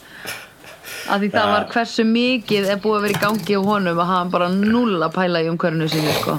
[1.05, 1.51] Af því það Já.
[1.53, 4.95] var hversu mikið er búið að vera í gangi á honum að hann bara null
[5.05, 6.34] að pæla í umhverfinu sinni sko.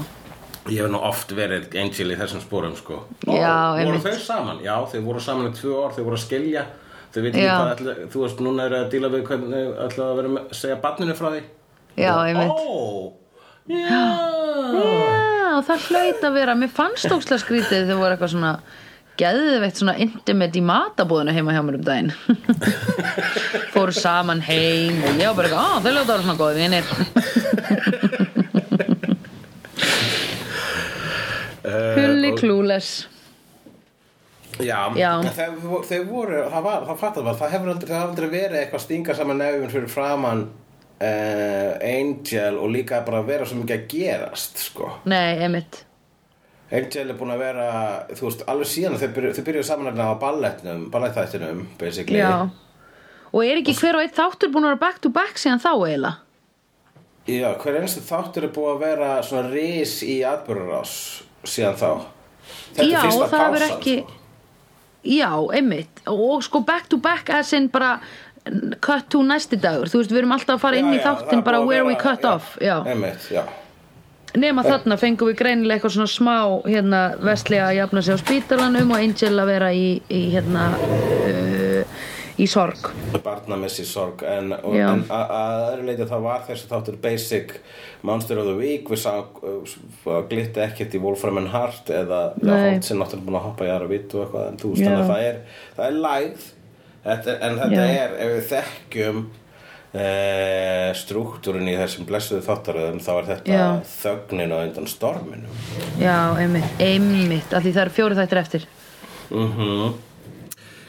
[0.66, 2.96] Ég hef nú oft verið Angel í þessum spórum sko
[3.30, 4.02] Já, Ó, voru einmitt.
[4.08, 4.58] þau saman?
[4.66, 6.64] Já, þau voru saman í tvö ár, þau voru að skilja
[7.14, 7.54] þau veit ekki Já.
[7.60, 10.80] hvað ætla, þú veist, núna er að díla við hvernig ætla að vera með, segja
[10.82, 11.44] barninu frá því
[11.96, 12.52] Já, einmitt.
[12.52, 13.12] Ó,
[13.72, 14.04] já.
[15.66, 16.54] Það hlaut að vera.
[16.58, 18.52] Mér fannst ókslega skrítið þau voru eitthvað svona
[19.16, 22.12] geðveitt svona intimate í matabúðinu heima hjá mér um daginn.
[23.74, 26.56] Fóru saman heim og ég var bara eitthvað, á þau hljóta að vera svona góði
[26.60, 26.84] vinir.
[31.96, 32.90] Hulli klúles.
[34.62, 35.20] Já, Já.
[35.36, 39.16] Þeir, þeir voru, það var, það fattar maður, það hefur aldrei, aldrei verið eitthvað stinga
[39.18, 40.46] saman nefnum fyrir framann
[41.00, 44.92] uh, Angel og líka bara vera svo mikið að gerast, sko.
[45.10, 45.82] Nei, emitt
[46.66, 47.66] Angel er búin að vera,
[48.10, 52.18] þú veist, alveg síðan þau byrjuðu, þau byrjuðu saman hérna á ballettnum, ballettþættinum, basically.
[52.18, 52.48] Já
[53.36, 55.72] Og er ekki hver og eitt þáttur búin að vera back to back síðan þá
[55.74, 56.12] eiginlega?
[57.26, 60.92] Já, hver einstu þáttur er búið að vera svona ris í atbyrðarás
[61.46, 61.90] síðan þá.
[62.76, 64.22] Þetta Já, er fyrsta pásan, ekki sko.
[65.06, 67.96] Já, einmitt og sko back to back as in bara
[68.80, 69.90] cut to næsti dagur.
[69.90, 72.02] Þú veist, við erum alltaf að fara inn í þáttin bara að where we vera-
[72.02, 72.76] cut já, off já.
[72.86, 73.44] Einmitt, já.
[74.36, 76.34] nema þarna fengum við greinilega eitthvað svona smá
[76.68, 82.02] hérna, vestlega að jafna sig á spítalanum og Angel að vera í, í hérna uh,
[82.36, 82.90] í sorg.
[83.24, 87.54] Barnamessi sorg en, en að að öðru leiti það var þessi þáttur basic
[88.06, 88.90] Monster of the Week.
[88.92, 92.20] Við sá uh, glitti ekkert í Wolfram and Heart eða.
[92.44, 95.00] Holt sem náttúrulega búin að hoppa í aðra vitt og eitthvað en þú veist þannig
[95.00, 95.40] að það er
[95.78, 96.46] það er lægð
[97.06, 97.88] en þetta Já.
[98.04, 103.66] er ef við þekkjum uh, struktúrin í þessum blessuðu þáttaröðum þá er þetta Já.
[103.92, 105.62] þögnin og undan storminum
[106.02, 108.68] já, einmitt, einmitt af því það eru fjóri þættir eftir
[109.30, 110.02] mm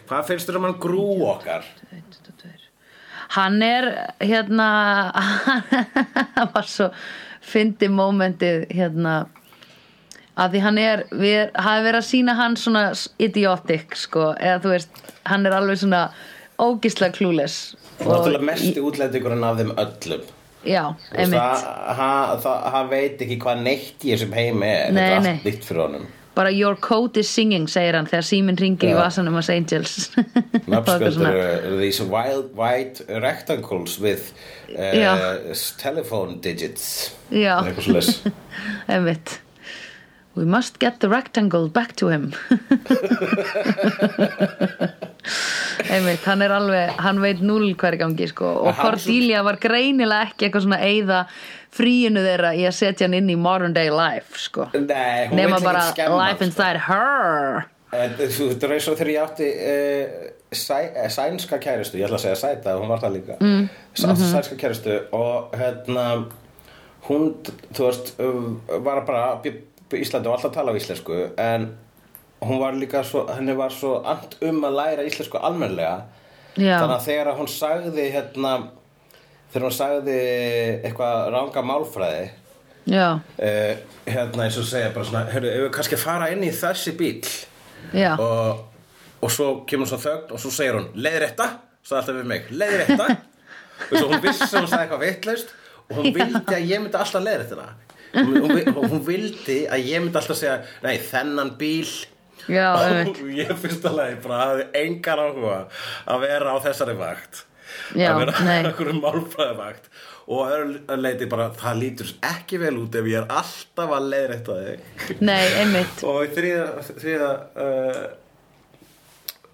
[0.07, 1.65] Hvað finnst þér um hann grú okkar?
[3.35, 3.87] hann er
[4.23, 4.67] hérna
[6.37, 6.89] hann var svo
[7.43, 9.17] fyndi mómentið hérna
[10.37, 12.85] að því hann er, við hafi verið að sína hann svona
[13.23, 16.01] idiotic sko, eða þú veist, hann er alveg svona
[16.61, 17.75] ógislega clueless.
[17.97, 20.27] Náttúrulega mesti útlendingurinn af þeim öllum.
[20.67, 20.83] Já,
[21.15, 21.39] einmitt.
[21.39, 24.93] það, hann, veit ekki hvað neitt í þessum heimi er.
[24.93, 26.07] Nei, Þetta er allt nýtt fyrir honum.
[26.37, 28.99] Bara your code is singing, segir hann þegar síminn ringir í Já.
[28.99, 30.11] vasanum hans Angels
[30.67, 34.35] Og eru these wild white rectangles with
[34.77, 37.15] uh, telephone digits.
[37.33, 37.57] Já.
[38.93, 39.39] Einmitt
[40.37, 42.33] We must get the rectangle back to him.
[45.91, 48.45] Einmitt, hann er alveg hann veit núl hver í gangi sko.
[48.63, 51.19] Og svo- Cordelia var greinilega ekki eitthvað svona eyða
[51.77, 54.69] fríinu þeirra í að setja hann inn í modern day life sko.
[54.73, 55.83] Nei, hún nema bara
[56.17, 57.67] life inside her.
[57.97, 60.07] En Þú eins og þegar ég átti uh,
[60.51, 63.37] sæ, eh, sænska kæristu, ég ætla að segja sæta, hún var það líka.
[63.39, 63.69] Mm.
[63.97, 64.27] Mhm.
[64.33, 66.25] sænska kæristu og hérna
[67.07, 67.29] hún,
[67.73, 68.13] þú veist,
[68.83, 69.39] var bara
[69.95, 71.69] Íslandi og alltaf tala á íslensku en
[72.43, 76.03] hún var líka svo, henni var svo and um að læra íslensku almennlega
[76.57, 76.79] Já.
[76.81, 78.51] þannig að þegar hún sagði hérna
[79.53, 80.17] þegar hún sagði
[80.83, 82.25] eitthvað ranga málfræði
[83.39, 86.93] uh, hérna eins og segja bara svona, heyrðu, ef við kannski fara inn í þessi
[86.99, 87.21] bíl
[88.19, 88.65] og,
[89.21, 91.49] og svo kemur svo þögn og svo segir hún leiðrétta,
[91.83, 93.07] sagði alltaf við mig leiðrétta.
[93.77, 95.51] Og svo hún vissi að hún sagði eitthvað vitlaust
[95.87, 97.67] og hún vildi að ég myndi alltaf leiðréttina
[98.13, 101.89] hún, hún, hún vildi að ég myndi alltaf segja nei, þennan bíl.
[102.47, 105.55] Já, og ég fyrst alveg bara hafði engan áhuga
[106.07, 107.41] að vera á þessari vakt.
[107.97, 108.59] Já, að vera nei.
[108.69, 109.89] okkur um málfræðivakt.
[110.27, 114.07] Og að öðru leiti bara það lítur ekki vel út ef ég er alltaf að
[114.13, 115.19] leiðrétta þig.
[115.23, 116.03] Nei, einmitt.
[116.07, 117.29] Og þriða þriða
[117.65, 118.01] uh,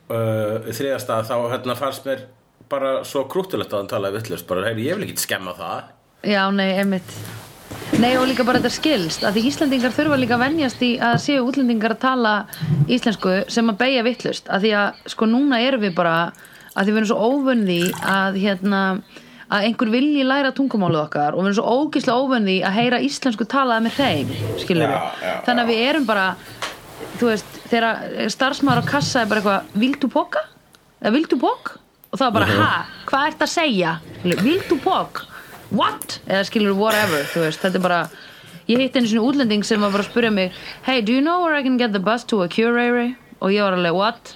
[0.10, 2.28] uh, í þriða stað þá hérna fannst mér
[2.74, 5.89] bara svo krúttulegt að hann talaði vittlust bara, heyri, ég vil ekki skemma það.
[6.24, 7.18] Já, nei, einmitt
[8.02, 11.19] Nei, og líka bara þetta skilst að því Íslandingar þurfa líka að venjast í að
[11.24, 12.32] séu útlendingar að tala
[12.91, 16.15] íslensku sem að beigja vittlust að því að sko núna erum við bara
[16.74, 17.80] að því við erum svo óvönði
[18.15, 18.82] að hérna
[19.54, 23.48] að einhver vilji læra tungumálið okkar og við erum svo ógislega óvönði að heyra íslensku
[23.50, 26.26] talaði með hreim, skilur Já, já, þannig að við erum bara
[27.19, 30.48] þú veist, þegar starfsmaður á kassa er bara eitthvað, viltu póka?
[31.04, 31.76] eða viltu pók?
[32.10, 32.74] og það er bara, ha,
[33.10, 33.93] hvað ert að segja?
[34.24, 35.24] viltu pók?
[35.73, 36.19] What?
[36.27, 38.01] eða skilur whatever, þú veist, þetta er bara
[38.69, 40.53] ég hitt einu svona útlending sem var bara að spyrja mig
[40.86, 43.15] hey, do you know where I can get the bus to a curare?
[43.41, 44.36] og ég var alveg, what?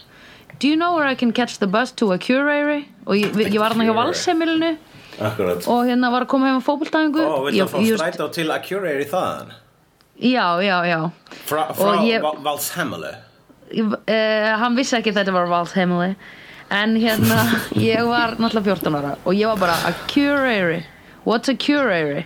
[0.60, 2.84] do you know where I can catch the bus to a curare?
[3.06, 4.74] og ég, ég var hann hjá valsheimilinu
[5.18, 8.50] Akkurat og hérna var að koma heim á fótboltæðingu Ó, viltu að fá strætó til
[8.54, 9.54] að curare í þaðan?
[10.18, 11.00] já, já, já
[11.48, 13.14] Frá, frá ég- Val- Valshemele
[13.78, 16.12] uh, hann vissi ekki að þetta var Vals heimili
[16.74, 17.40] en hérna
[17.90, 20.84] ég var náttúrulega 14 ára og ég var bara a curare
[21.28, 22.24] what's a curare?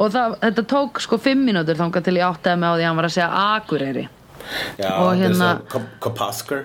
[0.00, 2.88] Og það, þetta tók sko 5 mínútur þangað til ég áttaði mig á því að
[2.88, 4.04] hann var að segja akureyri.
[4.80, 6.62] Já, Og hérna- Kopasker.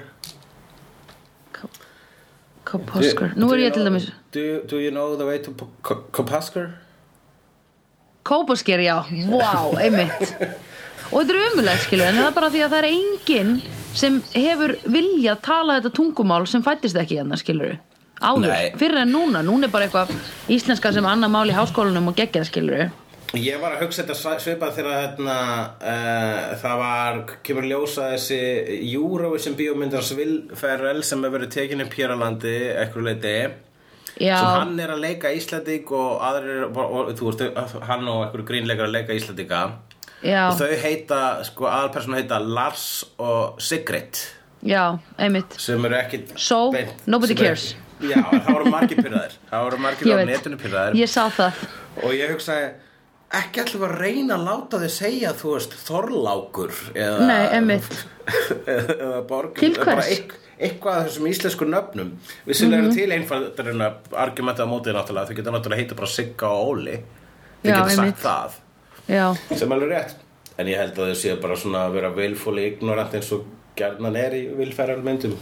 [2.68, 5.52] Koposker, nú er ég til dæmis do, you- do you know the way to
[6.12, 6.74] Kopasker?
[8.28, 8.98] Kópasker, já,
[9.32, 10.34] wow, einmitt.
[11.14, 13.54] Og þetta er umulegt skilur en það er bara því að það er enginn
[13.96, 17.78] sem hefur viljað tala þetta tungumál sem fættist ekki hérna skilur
[18.22, 18.72] áður, Nei.
[18.80, 19.42] fyrir en núna?
[19.46, 20.14] Núna er bara eitthvað
[20.50, 22.88] íslenska sem annað mál í háskólanum og geggjað skilur
[23.36, 25.34] Ég var að hugsa þetta svipað þegar hérna,
[25.84, 28.38] uh, það var, kemur ljósa þessi
[28.94, 32.54] Eurovision bíómyndars Will Ferrell sem hefur verið tekin upp hér á landi
[32.86, 33.34] ekkur leiti
[34.16, 38.22] já, sem hann er að leika Íslanding og aðrir, og, og, þú veist, hann og
[38.30, 39.60] ekkur grínleikar að leika Íslandinga
[40.24, 41.20] já, og þau heita,
[41.52, 42.88] sko, aðalpersonu heita Lars
[43.20, 44.24] og Sigrid.
[44.66, 45.60] Já, einmitt.
[45.62, 46.72] Sem eru ekkit So,
[47.06, 47.68] nobody sem eru- cares.
[48.02, 51.64] Já, það voru margir pyrraðir það voru margir á netinu pyrraðir ég sá það.
[52.04, 52.68] Og ég hugsaði
[53.38, 58.06] ekki við að reyna að láta þið segja þú veist Þorlákur eða, Nei, einmitt.
[58.68, 62.12] eða Borg Til eða eitth- eitthvað af þessum íslensku nöfnum.
[62.48, 62.86] Vissilega Mhm.
[62.88, 65.28] eru til einfaldur en að argumenta á mótið náttúrulega.
[65.30, 66.96] Þau geta náttúrulega heita bara Sigga og Óli.
[66.98, 68.24] Þau geta sagt einmitt.
[68.24, 68.52] það.
[69.08, 70.16] Já, sem alveg rétt.
[70.58, 73.46] En ég held að þau séu bara svona að vera vilfúli ignorant eins og
[73.78, 75.36] gerðnan er í vilfæran myndum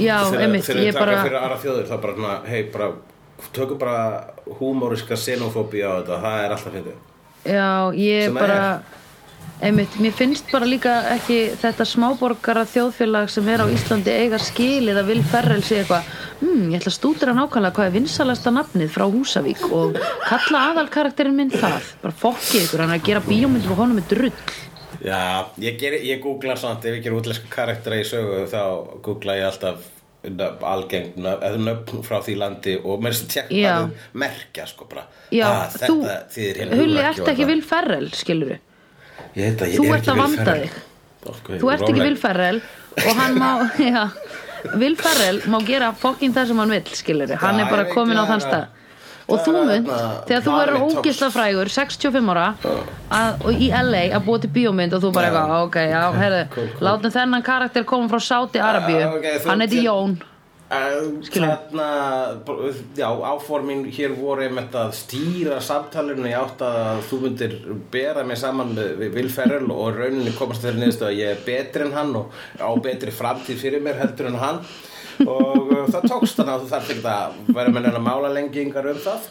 [0.00, 2.92] já, einmitt þegar ég þau taka bara, fyrir aðra þjóður það bara, hei, bara
[3.56, 3.98] tökum bara
[4.60, 6.96] húmóriska xenofóbía á þetta það er alltaf fyndið
[7.50, 8.62] já, ég Sem bara
[9.60, 15.00] einmitt, mér finnst bara líka ekki þetta smáborgara þjóðfélag sem er á Íslandi eiga skilið
[15.02, 16.08] að vil ferrel sé eitthvað,
[16.40, 21.36] hmm, ég ætla að stúdra nákvæmlega hvað er vinsalasta nafnið frá Húsavík og kalla aðalkarakterinn
[21.36, 21.92] minn það.
[22.04, 24.32] Bara fokkið ykkur, hann að gera bíómyndir og honum er drull
[25.00, 28.62] Já, ég, geri, ég googla samt ef ég ger útlenska karaktera í sögu þá
[29.04, 29.86] googla ég alltaf
[30.26, 33.70] nöfn, algeng nöfn, frá því landi og mér sem tjekk Já.
[33.78, 35.06] að merkja sko bara.
[35.32, 38.52] Já, ah, þú, þetta þýðir hérna Hulli, ert ekki Ferrell, skilur
[39.64, 40.76] að ég Þú er ert að vanda þig.
[41.46, 42.60] Þú ert ekki Ferrell
[43.00, 43.50] og hann má,
[45.00, 48.24] Ferrell má gera fokkin það sem hann vill, skilur Hann Já, er bara komin á
[48.28, 48.68] þann stað
[49.30, 49.90] Og þú mynd,
[50.28, 52.46] þegar þú verður ógisla frægur 65 ára
[53.10, 56.42] að, og í LA að búa til bíómynd og þú bara eitthvað, ok, já, herðu
[56.54, 56.86] Cool, cool.
[56.88, 58.98] látum þennan karakter koma frá Sáti Arabíu.
[59.00, 60.18] Já, ok, þú- hann heiti Jón.
[60.70, 61.86] Þarna,
[62.94, 66.28] já, áformin hér voru einmitt að stýra samtalinu.
[66.30, 67.56] Í átt að þú myndir
[67.90, 71.92] bera mig saman við Ferrell og rauninni komast þeirri niðurstu að ég er betri en
[71.96, 72.30] hann og
[72.62, 74.60] á betri framtíð fyrir mér heldur en hann.
[75.26, 79.00] Og það tókst þannig að þú þarf ekki að vera með neina mála lengingar um
[79.04, 79.28] það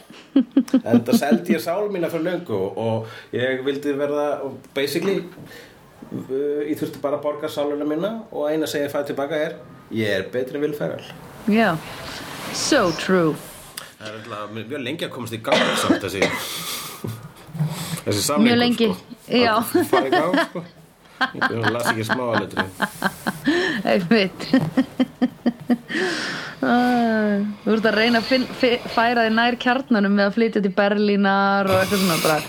[0.83, 4.27] en það seldi ég sál mína fyrir löngu og ég vildi verða
[4.75, 9.43] basically uh, ég þurfti bara að borga sáluna mína og eina sem ég fæði tilbaka
[9.47, 9.59] er
[9.95, 11.05] ég er betri Ferrell
[11.49, 11.77] Já,
[12.53, 13.35] so true
[13.99, 16.21] Það er alltaf mjög lengi að komast í gang samt þessi
[18.05, 19.23] þessi samlingur Mjög lengi, sko.
[19.35, 19.55] já.
[19.59, 20.63] að fara í gang sko.
[21.35, 22.63] Ég las ekki smá að letri
[23.89, 24.41] Einmitt.
[26.59, 28.27] Þú ert að reyna að
[28.91, 32.39] færa þig nær kjarnanum með að flytja til Berlínar og eitthvað svona bara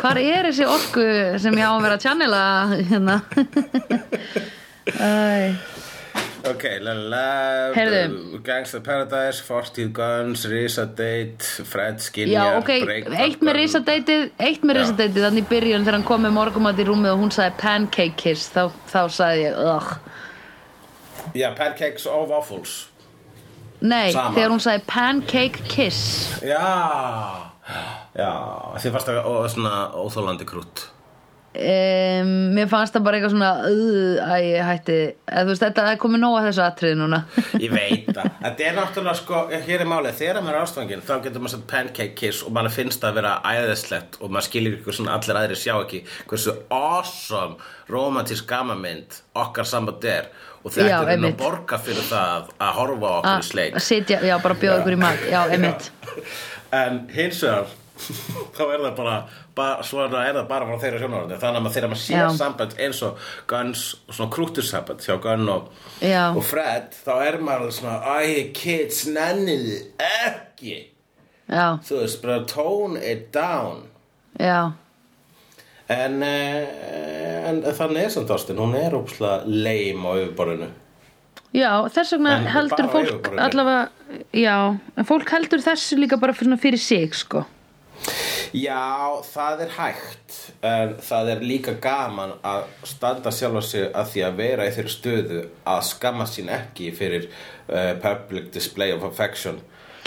[0.00, 1.06] hvar er þessi orku
[1.42, 2.42] sem ég á að vera að channela?
[2.90, 3.16] Hérna.
[4.82, 5.12] Æ,
[6.50, 8.40] ok, la la la Heyrðu.
[8.42, 13.60] Gangsta Paradise, 40 Guns Risa Date, Fred Já, Skinner ok, Break eitt með Gun.
[13.60, 14.80] risadeytið eitt með Já.
[14.82, 18.16] risadeytið, þannig í byrjun þegar hann kom með morgumat í rúmið og hún sagði pancake
[18.16, 19.92] kiss þá, þá sagði ég, ugh
[21.38, 22.88] Já, Pancakes og Waffles
[23.82, 24.34] Nei, Sama.
[24.36, 26.58] þegar hún sagði pancake kiss Já
[28.18, 28.30] Já,
[28.82, 30.88] þið fannst það ó- svona óþólandi krútt
[31.56, 34.98] um, Mér fannst það bara eitthvað svona uh, að ég hætti.
[35.32, 37.20] Þú veist, þetta er komið nóg að þessu atriði núna.
[37.62, 38.28] Ég veit það.
[38.42, 41.66] Þetta er náttúrulega sko, hér er málið, þegar maður er ástfangin þá getur maður sett
[41.72, 45.40] pancake kiss og maður finnst það að vera æðislegt og maður skilur ykkur svona allir
[45.42, 47.58] aðri sjá ekki hversu awesome
[47.92, 50.30] romantísk gamamynd okkar samband er.
[50.62, 53.72] Og Já, er einn að borga fyrir það að horfa okkur í sleik.
[53.80, 55.24] að sitja, já, bara bjóða ykkur í mat.
[55.32, 55.88] Já, einmitt.
[56.72, 57.66] En hins vegar
[58.56, 59.16] þá er það bara,
[59.54, 62.26] bara svona er það bara frá þeirra sjónarhóndi þannig að þegar maður sé Já.
[62.38, 68.16] samband eins og Guns svona krútursamband hjá Gunn og, og Fred þá er maður svona
[68.16, 70.76] æ, kids, nenniði ekki.
[71.52, 73.82] Já, þú veist, bara tone it down.
[74.40, 74.72] Já,
[75.92, 80.70] en, uh, en þannig er samt ástin hún er ópslega leim á yfirborðinu.
[81.52, 83.90] Já þess vegna heldur fólk allavega,
[84.32, 84.56] já
[84.96, 87.44] en fólk heldur þessu líka bara fyrir sig sko
[88.52, 90.34] Já, það er hægt
[90.68, 94.92] en það er líka gaman að standa sjálfa sig að því að vera í þeirri
[94.92, 95.38] stöðu
[95.72, 99.62] að skamma sín ekki fyrir uh, public display of affection.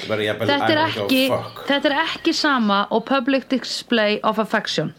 [0.05, 1.23] Bara jafnvel, þetta er, a ekki,
[1.65, 4.93] þetta er ekki sama og public display of affection.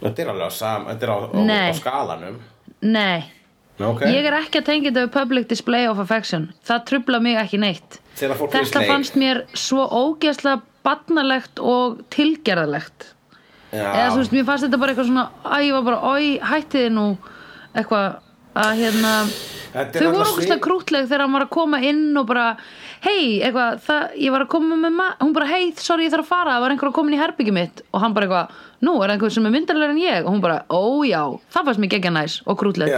[0.00, 1.38] Þetta er alveg á, sam, þetta er á, á,
[1.70, 2.40] á skalanum.
[2.82, 3.26] Nei,
[3.78, 4.10] okay.
[4.10, 6.50] ég er ekki að tengja þetta við public display of affection.
[6.66, 8.00] Það trubla mig ekki neitt.
[8.16, 13.12] Þetta fannst mér svo ógeðslega barnalegt og tilgerðalegt
[13.74, 16.26] Já, eða þú veist, mér fannst þetta bara eitthvað svona æ, ég var bara, oi,
[16.52, 17.06] hættiði nú
[17.76, 18.22] eitthvað
[18.56, 19.10] að hérna.
[19.76, 22.44] Þau voru svip- krútleg þegar hann var að koma inn og bara
[23.04, 26.24] hei, eitthvað, það, ég var að koma með ma hún bara, hei, sorry, ég þarf
[26.24, 26.54] að fara.
[26.54, 28.46] Það var einhver að koma inn í herbyggi mitt og hann bara eitthvað
[28.88, 30.22] nú, er einhver sem er myndarlegur en ég?
[30.24, 31.20] Og hún bara, ó já,
[31.52, 32.94] það fannst mér geggja næs og krútleg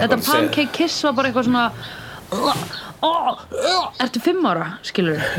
[0.00, 1.70] þetta pancake kiss var bara eitthvað svona
[3.06, 3.12] ó, ó,
[4.02, 5.22] ertu fimm ára, skilur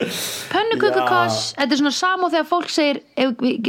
[0.00, 3.00] Pönnukökukoss, þetta er svona sam og þegar fólk segir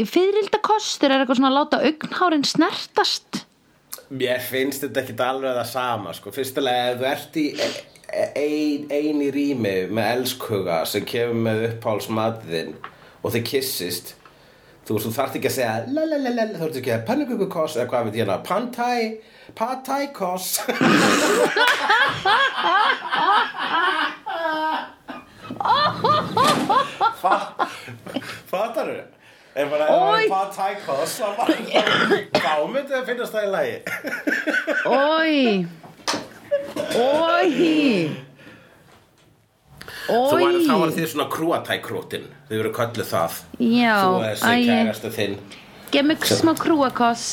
[0.07, 3.41] fyririldakostur er eitthvað svona að láta augnhárin snertast?
[4.11, 6.31] Mér finnst þetta ekki alveg það sama sko.
[6.35, 7.45] Fyrstulega ef þú ert í
[8.11, 12.73] ein, ein í rými með elskhuga sem kemur með uppáhalsmatiðinn
[13.21, 14.07] og þið kissist
[14.87, 17.89] þú þarft ekki að segja la la la la, þú þarft ekki að pannugugukoss eða
[17.91, 19.01] hvað veit ég hérna, pantai
[19.55, 20.47] patai koss
[28.51, 29.01] Fattar þú?
[29.51, 29.87] Ef það er
[30.85, 31.55] koss þá bara-
[32.39, 33.77] þá myndi það finnast það í lagi.
[34.87, 35.67] Ói
[36.95, 38.17] Ói
[40.11, 42.25] Þú var, þá var Ói þið svona krúatækrótin.
[42.49, 43.31] Þið verið kölluð það.
[43.59, 45.35] Já, Þú er þessi kærastu þinn.
[45.91, 47.25] Gef mig smá krúakoss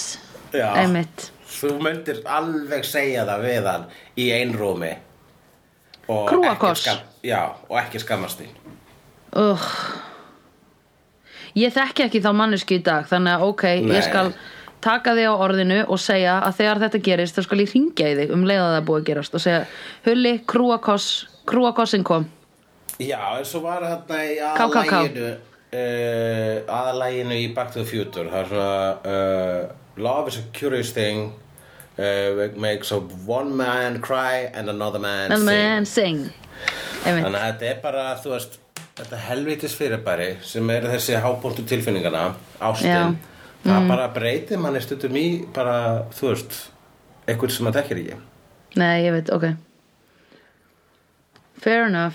[0.52, 0.68] Já.
[0.82, 1.30] Einmitt.
[1.48, 3.84] Þú myndir alveg segja það við hann
[4.18, 4.92] Í einrúmi
[6.08, 8.52] Skam- Já, og ekki skammast þín
[9.38, 9.66] uh.
[11.58, 13.96] Ég þekki ekki þá mannesku í dag Þannig að ok, Nei.
[13.96, 14.32] ég skal
[14.84, 18.16] taka þig á orðinu og segja að þegar þetta gerist þá skal ég ringja í
[18.20, 19.62] þig um leiða það búið að gerast og segja
[20.06, 21.08] Hulli, krúakoss
[21.50, 22.28] krúakossin kom
[22.98, 28.40] Já, eins og var þarna í aðalæginu uh, aðalæginu í Back to the Future það
[28.44, 31.32] er svona uh, Love is a curious thing
[31.98, 35.46] uh, makes a one man cry and another man and sing.
[35.46, 36.22] man sing.
[37.04, 38.58] Þannig að þetta er bara, þú veist
[38.98, 43.14] þetta helvitis fyrirbæri sem er þessi hábúntu tilfinningana ástin, Já.
[43.64, 43.88] það Mm.
[43.88, 46.56] bara breytir manni stundum í bara, þú veist
[47.28, 48.16] eitthvað sem maður þekkir ekki.
[48.76, 49.44] Nei, ég veit, ok.
[51.62, 52.14] Fair enough.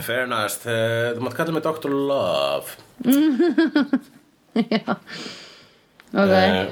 [0.00, 1.90] Fair enough, uh, þú mátt kalla mig Dr.
[1.90, 2.66] Love.
[6.14, 6.66] Ok, Eh,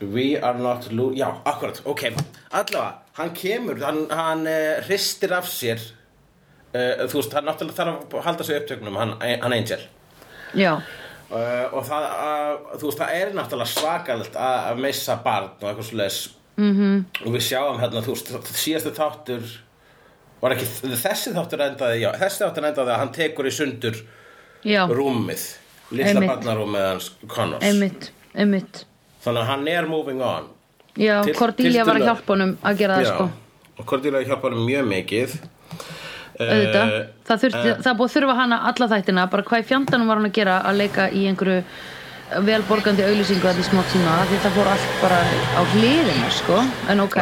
[0.00, 2.02] We are not lo Já, akkurat, ok.
[2.50, 5.80] Allavega, hann kemur, hann, hann uh, hristir af sér
[6.74, 9.82] uh, Þú veist, hann náttúrulega þarf að halda sig upptöknum Hann, hann Angel.
[10.54, 12.06] Já, uh, Og það,
[12.78, 16.20] þú veist, það er náttúrulega svakalegt að, að missa barn og eitthvað svo leis
[16.58, 16.74] Mhm.
[16.74, 17.26] -hmm.
[17.26, 19.42] Og við sjáum hérna, þú veist, síðasti þáttur
[20.42, 20.64] Var ekki,
[21.04, 23.94] þessi þáttur endaði, já Þessi þáttur endaði að hann tekur í sundur
[24.64, 24.86] já.
[24.90, 25.56] rúmið
[25.90, 27.64] Lilla barnarúmið hans Connors.
[27.64, 28.84] Einmitt, einmitt
[29.24, 30.48] Þannig að hann er moving on.
[30.98, 33.30] Já, Til- Cordelia var að hjálpa honum að gera það sko.
[33.78, 35.38] og Cordelia hjálpar hann mjög mikið.
[36.38, 40.06] Auðvitað, Eh, það, þurfti, það er búið þurfa hana alla þættina, bara hvað í fjandanum
[40.06, 41.64] var hann að gera að leika í einhverju
[42.46, 45.18] velborgandi auðlýsingu að því smá tíma því það fór allt bara
[45.58, 46.58] á hliðina sko,
[46.92, 47.16] en ok.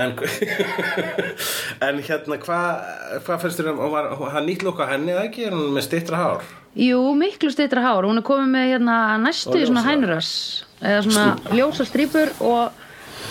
[0.00, 0.12] En,
[1.88, 5.74] en hérna, hvað hva finnst þér um, hann nýtt lukka henni eða ekki, er hann
[5.74, 6.46] með stittra hár?
[6.78, 10.69] Jú, miklu stýttra hár, hún er komið með hérna næstu í svona ljósa.
[10.80, 12.72] Eða svona ljósa strípur og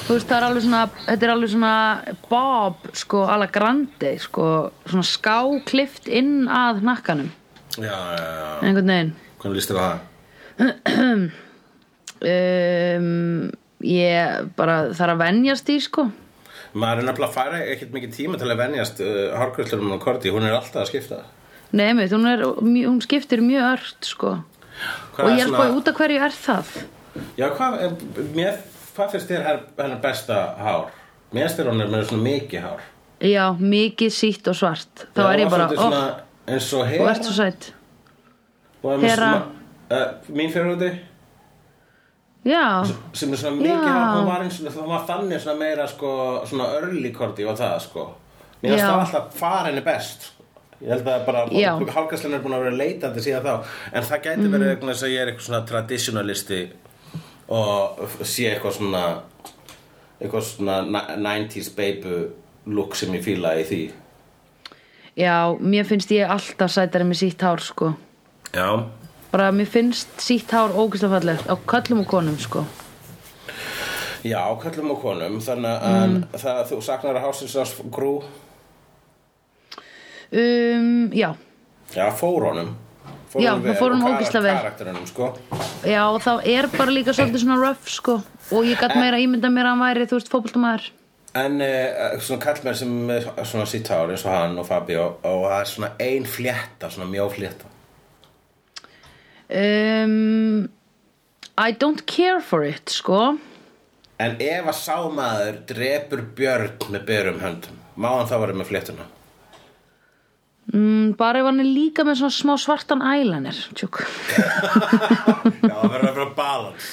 [0.05, 1.73] þú veist, það er alveg svona þetta er alveg svona
[2.29, 4.45] bob sko, alla grandi, sko
[4.85, 7.31] svona skáklift inn að hnakkanum.
[7.79, 9.11] Já, já, já, einhvern veginn.
[9.39, 9.99] Hvernig líst þér á það?
[12.29, 13.51] um,
[13.99, 16.09] ég bara þarf að venjast í sko.
[16.77, 20.29] Maður er nefnilega að færa ekkert mikið tíma til að venjast uh, hárgræslurum og Cordi,
[20.33, 21.23] hún er alltaf að skipta.
[21.73, 22.25] Nei, meit, hún,
[22.85, 24.35] hún skiptir mjög ört sko.
[25.15, 26.73] Hvað og ég er svona- sko út af hverju er það
[27.38, 27.80] Já, hvað,
[28.36, 28.57] mér,
[28.95, 29.45] hvað finnst þér
[29.78, 30.88] hennar besta hár?
[31.34, 32.82] Mér finnst þér hún er með svona mikið hár.
[33.20, 35.05] Já, mikið sítt og svart.
[35.15, 35.89] Þá Já, er ég bara, ó,
[36.49, 37.74] eins og ert svo sætt
[38.84, 39.30] er Hera.
[39.91, 40.89] uh, Mín fyrir úti
[42.47, 45.88] Já, sem er svona mikið hár, hún var eins og það var þannig svona meira
[45.91, 46.11] sko,
[46.47, 48.05] svona early korti og það sko.
[48.63, 50.30] Mér finnst það alltaf fara henni best.
[50.80, 51.74] Ég held að bara Já.
[51.91, 53.74] hálkaslan er búin að vera leitandi síðan þá.
[53.91, 54.53] En það gæti Mhm.
[54.55, 56.61] verið þess að ég er eitthvað svona traditionalisti
[57.49, 59.03] og sé eitthvað svona
[60.21, 62.27] eitthvað svona na- 90s baby
[62.65, 63.81] look sem ég fíla í því.
[65.17, 67.93] Já, mér finnst ég alltaf sættari með sítt hár sko.
[68.53, 68.83] Já,
[69.31, 72.65] bara mér finnst sítt hár ógæslega fallegt á köllum og konum sko.
[74.23, 76.23] Já, kallum og konum þannig að Mm.
[76.33, 78.23] það, þú saknar að hásins að grú?
[80.31, 81.35] Um, Já,
[81.95, 82.75] Já, fór honum.
[82.75, 82.88] fór
[83.38, 85.01] Já, það fór og kar- ógeðslega vel.
[85.05, 85.27] Sko.
[85.86, 88.15] Já, þá er bara líka svolítið svona rough sko.
[88.51, 90.88] Og ég gætt meira ímynda mér að hann væri, þú veist, fótboltamæður
[91.38, 92.93] En uh, svona kallmenn sem
[93.45, 96.89] svona sitt hár eins og hann og Fabi og, og það er svona ein flétta,
[96.89, 97.69] svona mjó flétta.
[99.49, 100.69] Um,
[101.57, 103.38] I don't care for it sko.
[104.19, 109.05] En ef að sámaður drepur björn með berum höndum má hann þá vera með fléttuna
[110.74, 114.01] mm, bara ef hann er líka með svona smá svartan eyeliner tjók
[114.39, 116.89] Já, það verður að vera balance.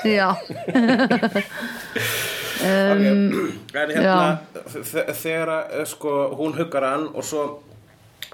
[0.00, 0.30] Já,
[2.64, 4.38] um, En hérna
[4.72, 5.50] þe- þegar
[5.80, 7.42] eh, sko, hún huggar hann og svo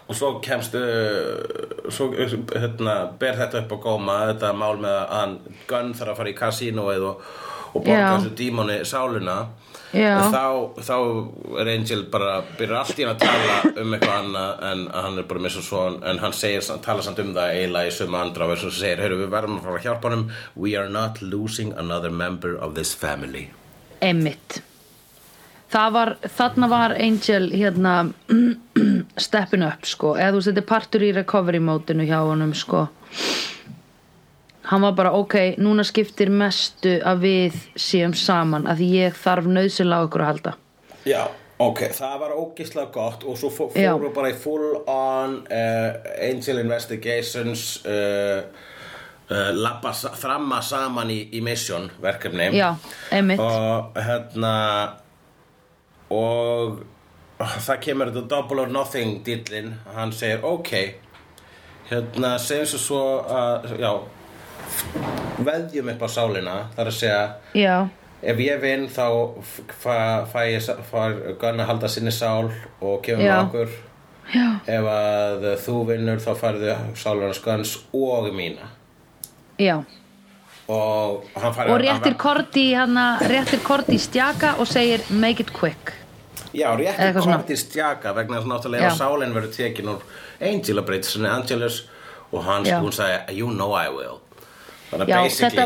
[0.06, 0.82] og svo kemst uh,
[1.90, 5.32] svo uh, hérna, ber þetta upp á góma þetta mál með að hann
[5.66, 7.24] Gunn þarf að fara í kasínóið og,
[7.72, 9.36] og borga þessu dímoni sáluna
[9.94, 10.18] Já.
[10.32, 10.46] þá,
[10.82, 10.96] þá
[11.62, 15.28] er Angel bara byrjar allt í hann að tala um eitthvað annað en hann er
[15.30, 18.48] bara með svo svon en hann segir, tala samt um það eiginlega í sömu andra
[18.48, 20.24] og þess að segir, heyrðu við verðum að fara að hjálpa honum.
[20.56, 23.48] We are not losing another member of this family.
[24.04, 24.60] Emmitt
[25.70, 27.96] þarna var Angel hérna
[29.26, 32.86] steppin up sko, eða þú veist þetta er partur í recovery mótinu hjá honum sko
[34.66, 40.02] hann var bara ok, núna skiptir mestu að við séum saman að ég þarf nöðsynlega
[40.02, 40.54] á ykkur að halda.
[41.06, 41.20] Já,
[41.62, 43.92] ok, það var ógislega gott og svo fó- Já.
[43.94, 45.90] fóru bara í full on uh,
[46.30, 48.42] Angel Investigations uh,
[49.30, 52.50] uh, labba sa- þramma saman í, í mission verkefni.
[52.58, 52.72] Já,
[53.38, 54.54] og hérna
[56.10, 56.82] og
[57.38, 60.70] það kemur þetta double or nothing dýllin hann segir ok
[61.90, 63.00] hérna segjum svo svo
[63.30, 63.90] að já
[65.46, 67.22] veðjum upp á sálina þar að segja
[67.54, 67.74] já,
[68.22, 69.04] ef ég vinn þá
[69.42, 69.96] f- fæ,
[70.32, 72.50] fæ ég sa- fær Gunn að halda sinni sál
[72.80, 73.36] og kemur Já.
[73.44, 73.68] okkur.
[74.34, 78.66] Já, ef að þú vinnur þá færðu sálina Gunns og mína.
[79.58, 79.84] Já.
[80.68, 85.92] Og og réttir korti hana, réttir korti stjaka og segir make it quick.
[86.52, 87.36] Já, réttir eitthvað svona.
[87.38, 90.02] korti stjaka vegna þess að náttúrulega sálinn verður tekin úr
[90.40, 91.84] Angel að breyta sinni Angelus
[92.32, 92.80] og hann, Já.
[92.80, 94.18] hún sagði you know I will
[94.86, 95.64] Já, að þetta,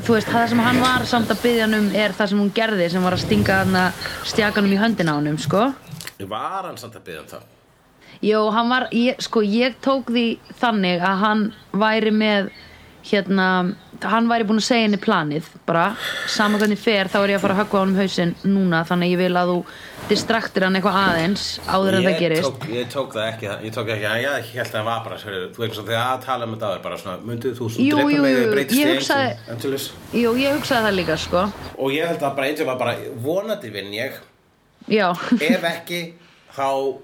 [0.00, 2.52] þú veist, það sem hann var samt að byggja hann um er það sem hún
[2.56, 3.78] gerði sem var að stinga hann
[4.30, 5.66] stjakanum í höndina á honum, sko.
[6.20, 7.44] Var hann samt að byggja um það?
[8.24, 10.24] Jó, hann var, ég, sko, ég tók því
[10.60, 11.44] þannig að hann
[11.84, 12.50] væri með
[13.10, 13.46] hérna,
[14.02, 15.96] hann væri búinn að segja henni planið, bara
[16.30, 19.12] sama hvernig fer, þá er ég að fara að höggva á honum hausinn núna, þannig
[19.14, 19.56] ég vil að þú
[20.10, 22.46] distraktir hann eitthvað aðeins áður en það Ég gerist.
[22.48, 25.50] tók, ég tók það ekki, ég tók ekki, ég held að það var bara, hörðu,
[25.54, 28.38] þú veist, þegar að tala um þetta áður, bara svona, myndið þú Jú, drepa mig,
[28.40, 31.44] jú, breytist ég hugsaði- Jú, ég hugsaði það líka, sko.
[31.78, 32.96] Og ég held að bara Angel var bara,
[33.28, 34.12] vonandi vinn ég,
[34.88, 36.14] Já, ef ekki,
[36.56, 36.96] þá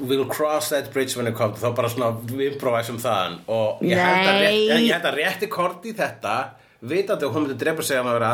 [0.00, 4.00] we'll cross that bridge when it comes, þá bara svona við improvisum þaðan og ég
[4.00, 6.36] held að, rétti korti þetta,
[6.80, 8.32] vitandi að hún myndi drepa sig að maður vera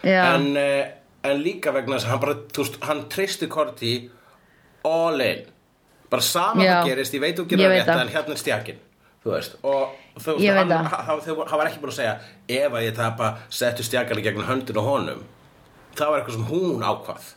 [0.00, 0.20] Já.
[0.34, 3.94] en, uh, en líka vegna þess að hann bara, veist, hann treysti korti
[4.88, 5.42] all in
[6.10, 6.76] bara sama Já.
[6.78, 8.04] hvað gerist, ég veit þú rétt það.
[8.04, 8.86] en hérna er stjakin
[9.20, 10.88] þú veist, og þú hann, það.
[10.94, 12.16] hann, hann, var ekki búin að segja
[12.48, 15.28] ef að ég tapa settu stjakan í gegnum höndin og honum
[15.98, 17.28] það var eitthvað sem hún ákvað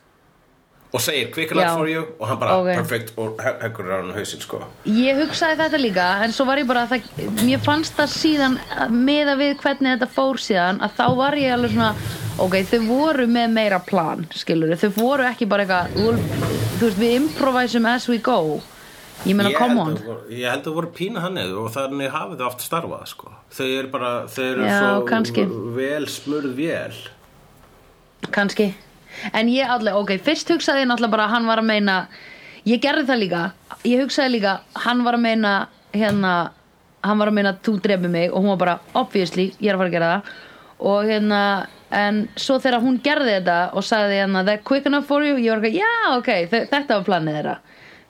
[0.94, 2.04] og segir quick enough for you.
[2.20, 2.68] Og hann bara Ok.
[2.76, 3.14] perfect.
[3.18, 4.60] Og he- heggur á hann hausinn sko.
[4.86, 8.60] Ég hugsaði þetta líka en svo var ég bara að það, mér fannst það síðan
[8.78, 11.96] að miða við hvernig þetta fór síðan að þá var ég alveg svona
[12.40, 16.18] ok, þau voru með meira plan skilur þau voru ekki bara eitthvað "Well,
[16.78, 18.62] þú veist, við improvisum as we go.
[19.26, 19.96] Ég meina, come on.
[19.96, 23.32] að ég held að voru pína hann og þannig hafið þau oft starfað sko.
[23.52, 25.46] þau eru bara, þau eru Já, svo kannski.
[25.76, 26.94] vel smurð vél.
[28.32, 28.74] Kannski
[29.34, 31.98] en ég allir, ok, fyrst hugsaði ég náttúrulega bara að hann var að meina
[32.66, 33.44] ég gerði það líka,
[33.84, 35.54] ég hugsaði líka hann var að meina
[35.94, 36.34] hérna
[37.04, 39.82] hann var að meina þú drefið mig og hún var bara obviously, ég er að
[39.84, 40.34] fara að gera það.
[40.84, 41.40] Og hérna,
[41.92, 45.52] en svo þegar hún gerði þetta og sagði hérna that quick enough for you, ég
[45.54, 47.56] var ekki, já ok þe- þetta var planið þeirra,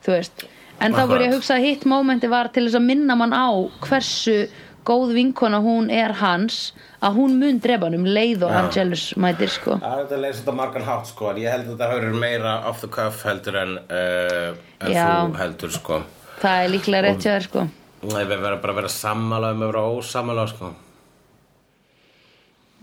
[0.06, 0.44] þú veist.
[0.82, 3.34] En þá voru ég að hugsa að hitt momenti var til þess að minna mann
[3.34, 3.46] á
[3.86, 4.48] hversu
[4.84, 6.72] góð vinkona hún er hans
[7.02, 8.58] að hún mun drefa hann um leið og Já.
[8.62, 9.78] Angelus mætir sko.
[9.80, 12.54] Það er þetta þetta á margan hátt sko en ég held að hafi verið meira
[12.68, 15.06] off the cuff heldur en, uh, en Já.
[15.08, 16.02] þú heldur sko.
[16.44, 17.66] Það er líklega rétt hjá þér sko.
[18.04, 20.74] Nei, við verðum bara að vera sammála um að vera ósammála sko.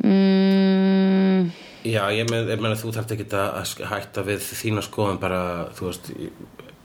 [0.04, 1.52] Mm,
[1.86, 5.40] Já, ég ég meina þú þarft ekki að hætta við þína skoðun bara,
[5.78, 6.32] þú veist í-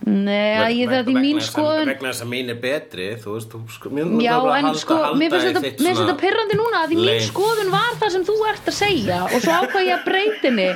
[0.06, 1.88] Nei, ég er vegna mín skoðun.
[1.90, 3.90] Vegna þess að mín er betri, þú veist þú, sko,
[4.22, 8.12] Já, er en sko, mér finnst þetta, pirrandi núna að því mín skoðun var það
[8.14, 10.68] sem þú ert að segja og svo ákvað ég að breytinni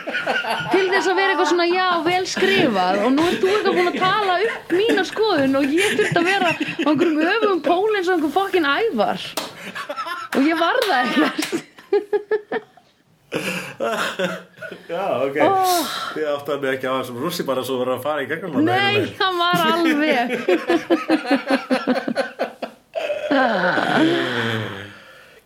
[0.72, 3.00] til þess að vera eitthvað svona, já, vel skrifað.
[3.04, 6.28] Og nú ert þú eitthvað búin að tala upp mína skoðun og ég þurft að
[6.32, 9.30] vera á einhverjum öfum pól eins og einhver fokkin ævar.
[10.34, 12.68] Og ég var það ekkert
[14.90, 15.86] Já, ok, Oh.
[16.18, 19.14] ég áttaði mig ekki á þessum rússi bara svo verið að fara í gegnum Nei,
[19.20, 20.28] hann var alveg.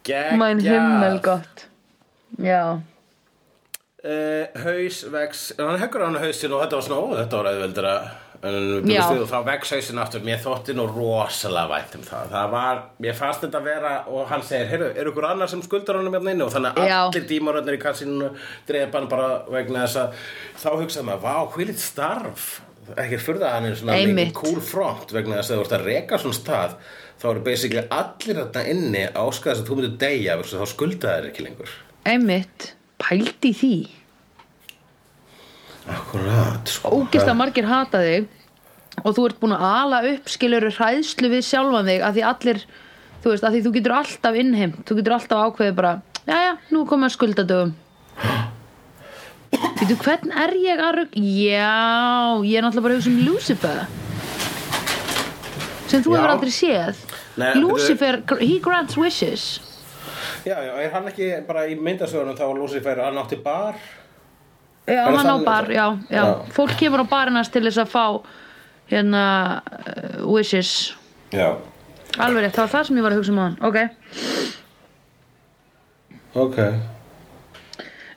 [0.05, 0.37] Geggjað.
[0.41, 1.67] Mæn himmel gott.
[2.43, 2.81] Já.
[4.05, 7.93] Uh, haus vex hann heggur á hann hausinn og þetta var ó, þetta var auðveldara
[8.45, 10.25] og þá vex hausinn aftur.
[10.27, 12.35] Mér þótti nú rosalega vænt um það.
[12.35, 15.65] Það var, mér fannst þetta að vera og hann segir, heyrðu, er ykkur annar sem
[15.65, 16.45] skuldar honum hérna inni?
[16.45, 18.29] Og þannig að allir dímaröðnir í kassinu
[18.69, 20.29] drepa hann bara vegna þess að
[20.61, 22.53] þá hugsaði maður, vá, hvílitt starf?
[23.01, 25.87] Ekki furða að hann er svona mikið cool front vegna þess að þú ert að
[25.89, 26.79] reka svona stað
[27.23, 31.47] þá eru basically allir þarna inni áskæðast að þú myndir versus þá skulda þér ekki
[31.47, 31.77] lengur.
[32.05, 33.77] Einmitt, pældi því
[35.85, 36.91] Akkurat, sko.
[36.97, 38.31] Ógist að margir hata þig
[39.03, 42.61] og þú ert búin að ala upp skilur hræðslu við sjálfan þig að því allir
[43.25, 45.93] þú veist, að því þú getur alltaf innheimt þú getur alltaf ákveðið bara
[46.25, 47.75] jæja, nú komum að skuldadögum.
[49.79, 51.75] Veitu, hvern er ég að rugg Já,
[52.43, 53.85] ég er náttúrulega bara að hugsa um Lucifer.
[55.91, 56.17] Sem þú Já.
[56.17, 57.05] hefur aldrei séð.
[57.39, 59.45] Nei, Lucifer, he grants wishes.
[60.45, 63.79] Já, já, er hann ekki bara í myndasögunum þá Lucifer, hann átti bar
[64.87, 66.25] Já, hann á bar, já, já.
[66.53, 68.05] Fólk kemur á barinast til þess að fá
[68.93, 69.23] hérna
[69.65, 70.95] uh, wishes.
[72.21, 73.79] Alveg rétt, það var það sem ég var að hugsa um á hann Ok.
[76.35, 76.59] Ok.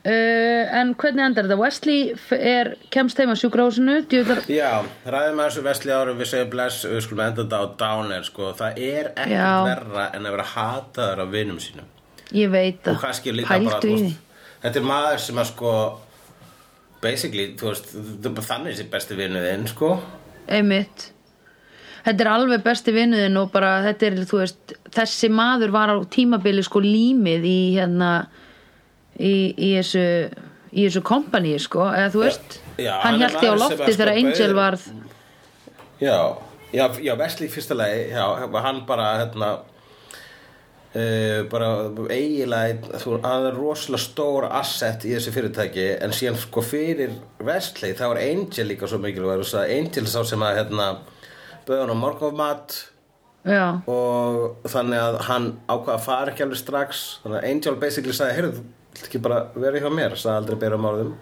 [0.08, 1.56] Uh, En hvernig endar þetta?
[1.58, 6.52] Wesley er, kemst heim á sjúkrahúsinu Djöðlar, Já, ræðum að þessu vesli árum við segjum
[6.52, 8.52] bless, við skulum enda þetta á downer sko.
[8.60, 11.88] það er ekkert verra en að vera hataður af vinum sínum.
[12.36, 13.00] Ég veit það.
[14.62, 15.72] þetta er maður sem að sko
[17.02, 19.92] basically, þú veist þetta er þannig sér besti vinnuðinn sko.
[20.48, 21.10] Einmitt.
[22.06, 25.96] Þetta er alveg besti vinnuðin og bara þetta er, þú veist, þessi maður var á
[26.08, 28.12] tímabili sko límið í hérna
[29.18, 30.04] í, í þessu
[30.68, 33.96] í þessu kompaníi sko, eða þú veist já, hann hann í á lofti að sko
[33.96, 34.84] þegar Angel varð.
[35.98, 36.18] Já,
[36.72, 37.12] já, já
[37.52, 38.24] fyrsta lagi, já,
[38.64, 39.52] hann bara hérna
[40.88, 46.62] Uh, bara eiginlega þú, hann er rosalega stór asset í þessu fyrirtæki en síðan sko
[46.64, 47.12] fyrir
[47.44, 50.86] Wesley þá er Angel líka svo að Angel sá sem að hérna
[51.68, 52.78] bauðan á morgunmat
[53.88, 57.04] og þannig að hann ákvað að fara ekki alveg strax.
[57.22, 58.64] Þannig að Angel basically sagði heyrðu, þú
[58.96, 60.16] vilt ekki bara vera hjá mér?
[60.16, 61.12] Sagði aldrei bera um orðum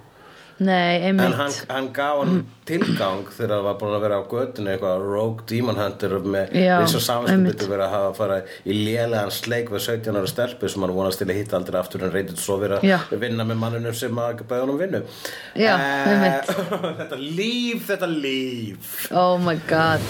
[0.59, 4.71] nei, en hann, hann gaf hann tilgang þegar hann var búin að vera á götinu
[4.73, 9.35] eitthvað rogue demon hunter með eins og samanskapið verið að hafa að fara í lélegan
[9.37, 12.41] sleik við 17 ára stelpu sem hann vonast til að hitta aldrei aftur en reyndið
[12.41, 15.03] svo verið að vinna með mannunum sem að bæða honum vinnu.
[15.61, 16.41] Já, Eh,
[17.03, 18.97] þetta líf, þetta líf.
[19.13, 20.01] Oh my god.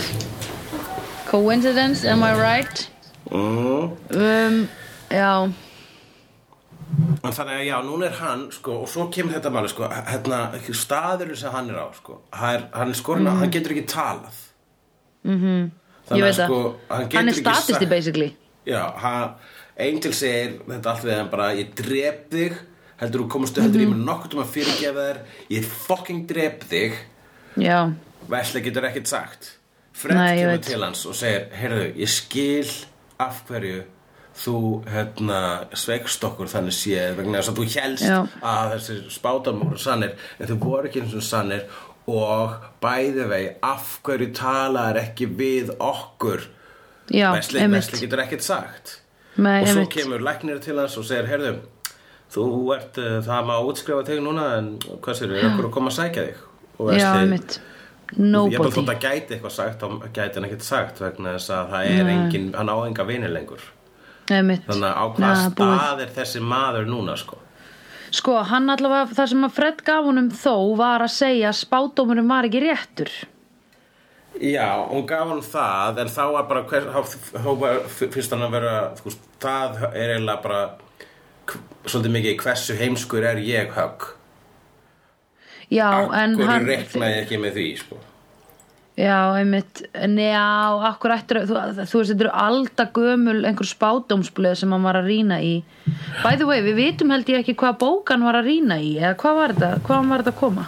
[1.27, 2.89] Coincidence, am I right?
[3.31, 3.91] Mm.
[4.15, 4.69] um,
[5.11, 5.51] já
[7.23, 10.39] þannig að já, núna er hann sko, og svo kemur þetta máli sko, hérna,
[10.71, 14.39] staðurinn sem hann er á sko, hann er, skorinn að hann getur ekki talað.
[15.25, 15.71] Mm -hmm.
[16.11, 16.21] Mhm.
[16.23, 16.47] veit það.
[16.47, 18.37] sko, hann, hann er statisti basically.
[18.67, 19.31] Já, hann,
[19.79, 22.53] Angel segir þetta allt við hann bara, ég drep þig
[23.01, 23.99] heldur þú komast, heldur ég Mhm.
[23.99, 25.19] með nokkuð um að fyrirgefa þér,
[25.51, 26.93] ég fucking drep þig.
[27.57, 27.93] Já,
[28.29, 29.59] Vesli getur ekkert sagt.
[29.93, 32.71] Fred kemur til hans og segir heyrðu, ég skil
[33.19, 33.85] af hverju
[34.37, 34.57] þú
[34.91, 35.41] hérna,
[35.77, 38.19] sveikst okkur þannig séð vegna þess að þú helst Já.
[38.43, 41.63] að þessir spátan voru sannir en þau voru ekki eins og sannir.
[42.07, 42.53] Og
[42.85, 46.45] bæði vei af hverju talaðir ekki við okkur?
[47.11, 47.65] Vesli,
[47.99, 49.01] getur ekkert sagt.
[49.37, 49.95] Nei, og svo einmitt.
[49.95, 51.57] kemur læknir til hans og segir heyrðu,
[52.33, 52.45] þú
[52.77, 54.71] ert uh, það má útskrifa þig núna en
[55.03, 56.45] hvað sér, er okkur að koma að sækja þig?
[56.79, 57.59] Og Vesli-
[58.15, 61.73] Ég nobody þótt að gæti eitthvað sagt þá gæti hann ekkert sagt vegna þess að
[61.73, 63.65] það er engin, hann á enga vinir lengur
[64.35, 65.77] einmitt þannig að á hvað búið.
[65.81, 67.43] stað er þessi maður núna sko
[68.17, 72.31] Sko, hann allavega, það sem að Fred gaf honum þó var að segja að spádómurum
[72.31, 73.11] var ekki réttur.
[74.41, 78.45] Já, hún gaf hann það en þá var bara hver, þá, þá var, fyrst hann
[78.45, 80.61] að vera veist, það er eiginlega bara
[81.87, 84.11] svolítið mikið hversu heimskur er ég högg
[85.73, 86.69] Já, en Hverju hann...
[86.69, 88.03] reiknaði ekki með því sko
[88.97, 94.57] Já, einmitt, en já, akkur ættir, þú, þú veist, þetta eru alda gömul einhver spádómsblöð
[94.63, 95.53] sem hann var að rýna í.
[96.23, 99.13] By the way, við vitum held ég ekki hvað bókan var að rýna í, eða
[99.21, 100.67] hvað var þetta, hvað var þetta að koma?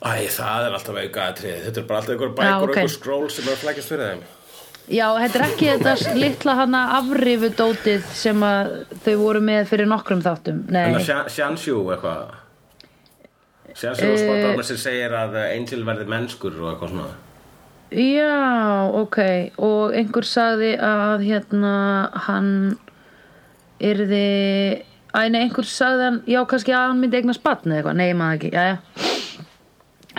[0.00, 2.76] Æ, það er alltaf aukaðatrið Þetta er bara alltaf einhver bækur og ok.
[2.78, 4.22] einhver skról sem er að flækjast fyrir þeim
[4.90, 8.70] Já, þetta er ekki þetta litla hana afrifudótið sem að
[9.04, 10.64] þau voru með fyrir nokkrum þáttum.
[10.72, 12.32] Nei, að Sjansjú eitthvað
[13.78, 17.10] Sjansjú og spáðarnar sem segir að Angel verði mennskur og eitthvað svona.
[17.90, 19.18] Já, ok.
[19.58, 21.74] Og einhver sagði að hérna
[22.28, 22.52] hann
[23.82, 27.96] yrði Æ, nei, einhver sagði hann já, kannski að hann myndi eignast batn eða eitthvað,
[27.98, 29.08] nei, maður ekki, já, já.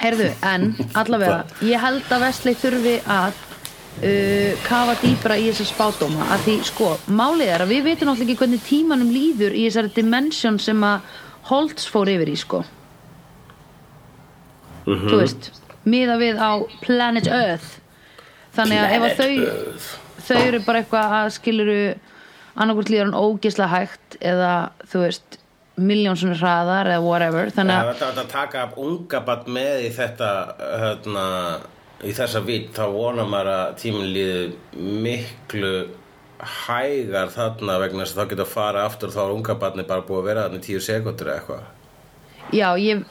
[0.01, 0.65] Heyrðu, en
[0.99, 1.37] allavega
[1.71, 6.27] ég held að Vestley þurfi að uh, kafa dýpra í þessa spádóma.
[6.35, 9.95] Að því, sko, málið er að við veitum náttúrulega ekki hvernig tímanum líður í þessari
[9.95, 11.07] dimension sem að
[11.47, 12.65] Holtz fór yfir í, sko
[14.99, 15.51] þú veist
[15.87, 16.51] miða við á
[16.83, 17.77] Planet Earth.
[18.55, 21.77] Þannig að ef að þau þau eru bara eitthvað að skiluru
[22.59, 24.51] annarkvort líður hann ógislega hægt eða
[24.91, 25.37] þú veist
[25.81, 27.53] miljónsunni hraðar eða whatever.
[27.55, 30.31] Þannig Það að er þetta að taka unga bat með í þetta
[30.83, 31.25] hérna,
[32.03, 35.73] í þessa vít þá vonar maður að tíminn líði miklu
[36.41, 39.85] hægar þarna vegna þess að þá getur að fara aftur og þá er unga batni
[39.87, 41.69] bara búið að vera þarna í tíu sekundur eða eitthvað
[42.49, 43.05] já, ég,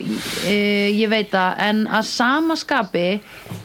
[0.46, 0.56] e,
[0.96, 3.06] ég veit það en að sama skapi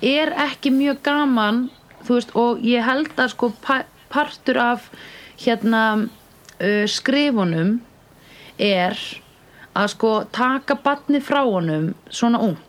[0.02, 1.66] er ekki mjög gaman
[2.06, 3.82] þú veist, og ég held að sko pa
[4.16, 4.90] partur af
[5.42, 7.80] hérna uh, skrifunum
[8.62, 9.00] er
[9.76, 12.62] að sko taka batnið frá honum svona ungt.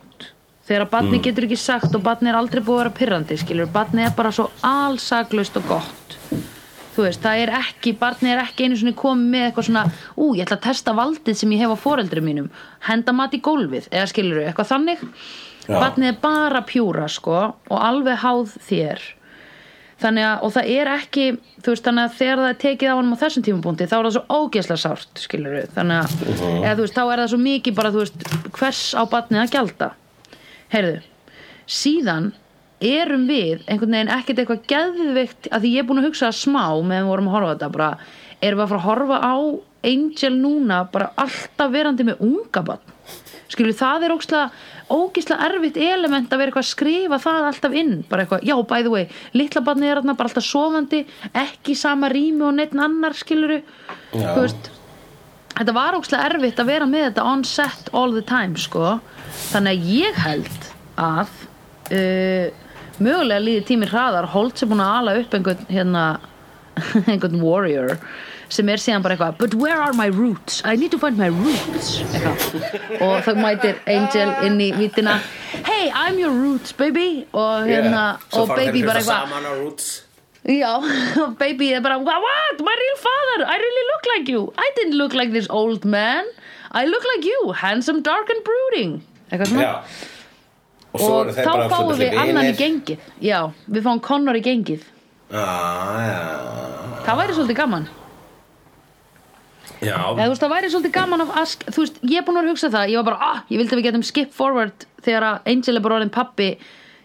[0.67, 4.09] Þegar batnið getur ekki sagt og batnið er aldrei búið að vera pyrrandi skilur, batnið
[4.09, 5.96] er bara svo allsaklaust og gott
[6.97, 9.83] þú veist, það er ekki barnið er ekki einu svona komið með eitthvað svona
[10.17, 12.47] ú, ég ætla að testa valdið sem ég hef á foreldrum mínum.
[12.87, 15.03] Henda mat í gólfið, eða skilur eitthvað þannig,
[15.67, 15.75] Já.
[15.77, 17.37] barnið er bara pjúra sko,
[17.69, 19.05] og alveg háð þér.
[19.97, 21.27] Þannig að, og það er ekki
[21.65, 24.07] þú veist, þannig að þegar það er tekið á hann á þessum tímapunkti, þá er
[24.07, 26.17] það svo ógeðslega sárt skilur þannig að,
[26.61, 28.27] eða þú veist, þá er það svo mikið bara, þú veist,
[28.59, 29.89] hvers á barnið að gjalda.
[30.73, 30.99] Heyrðu,
[31.65, 32.29] síðan
[32.83, 36.63] erum við einhvern veginn ekkert eitthvað geðvikt að því ég er búin að hugsa smá
[36.81, 37.89] meðan við vorum að horfa þetta bara
[38.41, 39.35] erum við að fara að horfa á
[39.87, 42.95] Angel núna bara alltaf verandi með unga barn?
[43.47, 44.13] Skilur það er
[44.87, 48.83] ógislega erfitt element að vera eitthvað að skrifa það alltaf inn, bara eitthvað, já by
[48.83, 49.05] the way
[49.37, 51.03] litla barni er bara alltaf sofandi
[51.33, 54.71] ekki sama rými og neitt annar veist
[55.57, 58.97] þetta var ógislega erfitt að vera með þetta on set all the time sko.
[59.51, 60.67] Þannig að ég held
[61.01, 61.33] að
[61.97, 62.66] uh,
[63.03, 64.29] mögulega líði tíminn hraðar.
[64.33, 66.07] Holt sem búin að ala upp einhvern hérna
[67.11, 67.97] einhvern warrior
[68.53, 71.27] sem er síðan bara eitthvað but where are my roots, I need to find my
[71.27, 71.97] roots.
[72.15, 73.01] Eitthvað.
[73.03, 75.17] Og þá mætir Angel inn í vítina
[75.67, 77.25] hey I'm your roots baby.
[77.33, 80.03] Og hérna Svo og baby bara eitthvað
[80.47, 80.79] Já,
[81.41, 82.61] baby er bara What?
[82.63, 84.53] My real father, I really look like you.
[84.57, 86.23] I didn't look like this old man.
[86.71, 89.01] I look like you, handsome, dark and brooding.
[89.27, 89.71] Eitthvað svona
[90.93, 92.59] Og Og þá fáum við annan í vinir.
[92.61, 92.99] gengið.
[93.21, 94.83] Já, við fáum Connor í gengið.
[95.31, 96.19] Ah, já.
[97.05, 97.87] Það væri svolítið gaman.
[99.83, 102.53] Já, Eða, veist, það væri svolítið gaman ask Þú veist, ég er búin að að
[102.55, 102.89] hugsa það.
[102.89, 105.83] Ég var bara, ah, ég vildi að við getum skip forward Þegar að Angel er
[105.85, 106.47] bara orðin pappi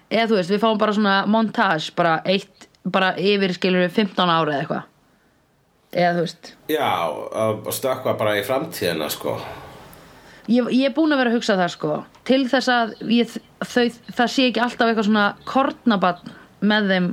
[0.08, 4.24] Eða þú veist, við fáum bara svona montage Bara eitt, bara yfir skilur við 15
[4.32, 4.88] ára eða eitthvað.
[5.92, 6.52] Eða þú veist.
[6.72, 6.88] Já
[7.44, 9.36] að stökkva bara í framtíðina sko
[10.50, 11.98] ég, ég er búin að vera að hugsa það sko.
[12.28, 13.84] Til þess að ég, þau,
[14.16, 17.12] það sé ekki alltaf eitthvað svona kornabann með þeim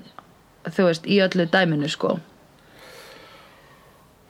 [0.69, 2.15] þú veist, í öllu dæminu sko.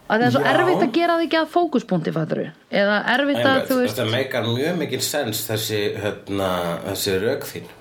[0.10, 0.50] Að það er svo Já.
[0.56, 4.48] erfitt að gera það ekki að fókuspunkti fatturu eða erfitt að þú veist Þetta meikar
[4.48, 6.50] mjög mikil sens þessi, hérna,
[6.88, 7.72] þessi rauk þín.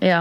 [0.00, 0.20] Já.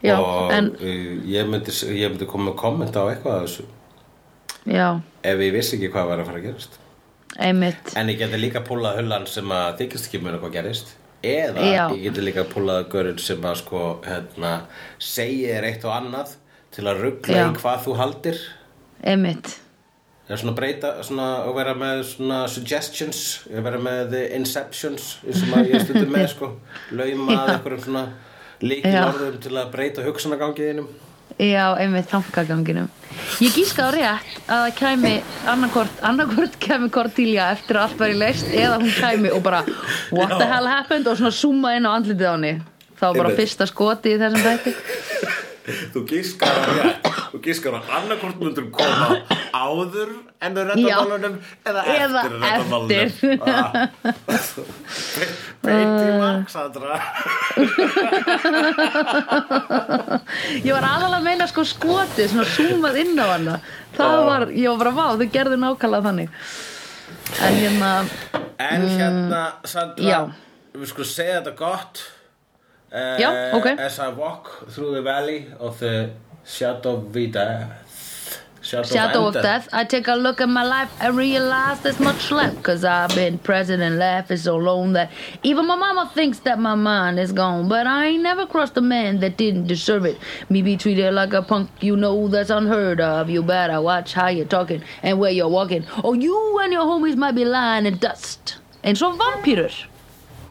[0.00, 3.66] Já, og en ég, myndi, ég myndi koma með komment á eitthvað af þessu.
[4.70, 4.86] Já,
[5.28, 6.78] ef ég vissi ekki hvað var að fara að gerast
[7.38, 7.92] einmitt.
[7.96, 10.94] En ég geti líka púlað hullan sem að þykist ekki muna hvað gerist.
[11.22, 11.82] Eða Já.
[11.94, 14.52] ég geti líka púlað görun sem að sko hérna,
[14.98, 16.36] segir eitt og annað
[16.72, 18.40] til að ruggla í hvað þú haldir.
[19.04, 19.58] Einmitt,
[20.30, 23.20] Það er svona breyta, svona að vera með svona suggestions,
[23.50, 26.50] að vera með inceptions, og maður ég stundum með, sko,
[26.94, 28.12] lauma að
[28.62, 29.00] líkil Já.
[29.08, 30.86] orðum til að breyta hugsanagangiðinum.
[31.40, 32.88] Já, einmitt þankaganginum
[33.40, 35.12] ég gíska á rétt að það kæmi
[35.50, 39.62] annarkort, annarkort kæmi Cordelia eftir að allt væri leist eða hún kæmi og bara
[40.12, 40.50] what the Já.
[40.54, 41.08] hell happened?
[41.10, 42.52] Og svona zooma inn á andlitið á henni.
[43.00, 43.40] Það var bara Einmitt.
[43.40, 44.74] fyrsta skoti í þessum þætti.
[45.94, 49.08] Þú gískar á rétt, þú gískar á annarkort myndur koma
[49.54, 50.10] áður
[50.42, 50.96] en þau redda Já.
[50.98, 51.34] málunum
[51.68, 52.70] eða Eða eftir að redda eftir.
[52.72, 53.10] málunum.
[55.60, 56.96] Beint í mark, Sandra.
[60.64, 63.56] ég var aðalega að meina sko skoti svona zoomað inn á hana
[63.96, 64.20] það Já.
[64.30, 66.30] var, ég var bara vá, þau gerðu nákvæmlega þannig
[67.40, 67.90] en hérna
[68.60, 70.18] En hérna, Sandra, Já.
[70.76, 72.02] við skulum segja þetta gott.
[72.92, 73.66] Já, ok.
[73.80, 76.10] As I walk through the valley of the
[76.50, 77.76] shadow of death.
[78.62, 79.42] Shadow, Shadow of Ender.
[79.42, 79.68] death.
[79.72, 82.62] I take a look at my life and realize there's much left.
[82.62, 85.10] Cause I've been present and laughing so long that
[85.42, 87.68] even my mama thinks that my mind is gone.
[87.68, 90.18] But I ain't never crossed a man that didn't deserve it.
[90.50, 93.30] Me be treated like a punk, you know that's unheard of.
[93.30, 95.86] You better watch how you're talking and where you're walking.
[96.04, 98.58] Or you and your homies might be lying in dust.
[98.82, 99.72] Eins og vampýrur.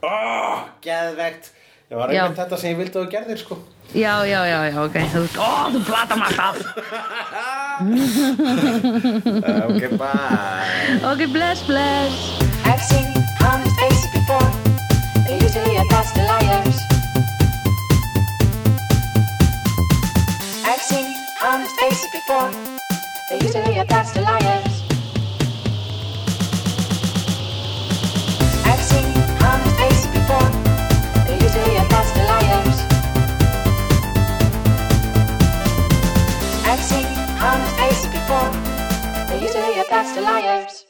[0.03, 1.49] Oh, geðvegt.
[1.89, 3.55] Það var einmitt þetta sem ég vildi að þú gerðir, sko.
[3.97, 4.97] Já, já, já, já, ok.
[5.09, 6.69] Þú veist, ó, þú platar maður alltaf.
[9.73, 10.99] ok, bye.
[11.09, 12.13] Ok, bless, bless.
[12.69, 13.09] I've seen
[13.41, 14.49] honest faces before.
[15.25, 16.77] They're usually a pass to liars.
[20.69, 21.09] I've seen
[21.41, 22.53] honest faces before.
[23.31, 24.68] They're usually a pass to liars.
[37.41, 38.51] on the space before.
[39.27, 40.88] They used to be a best of liars.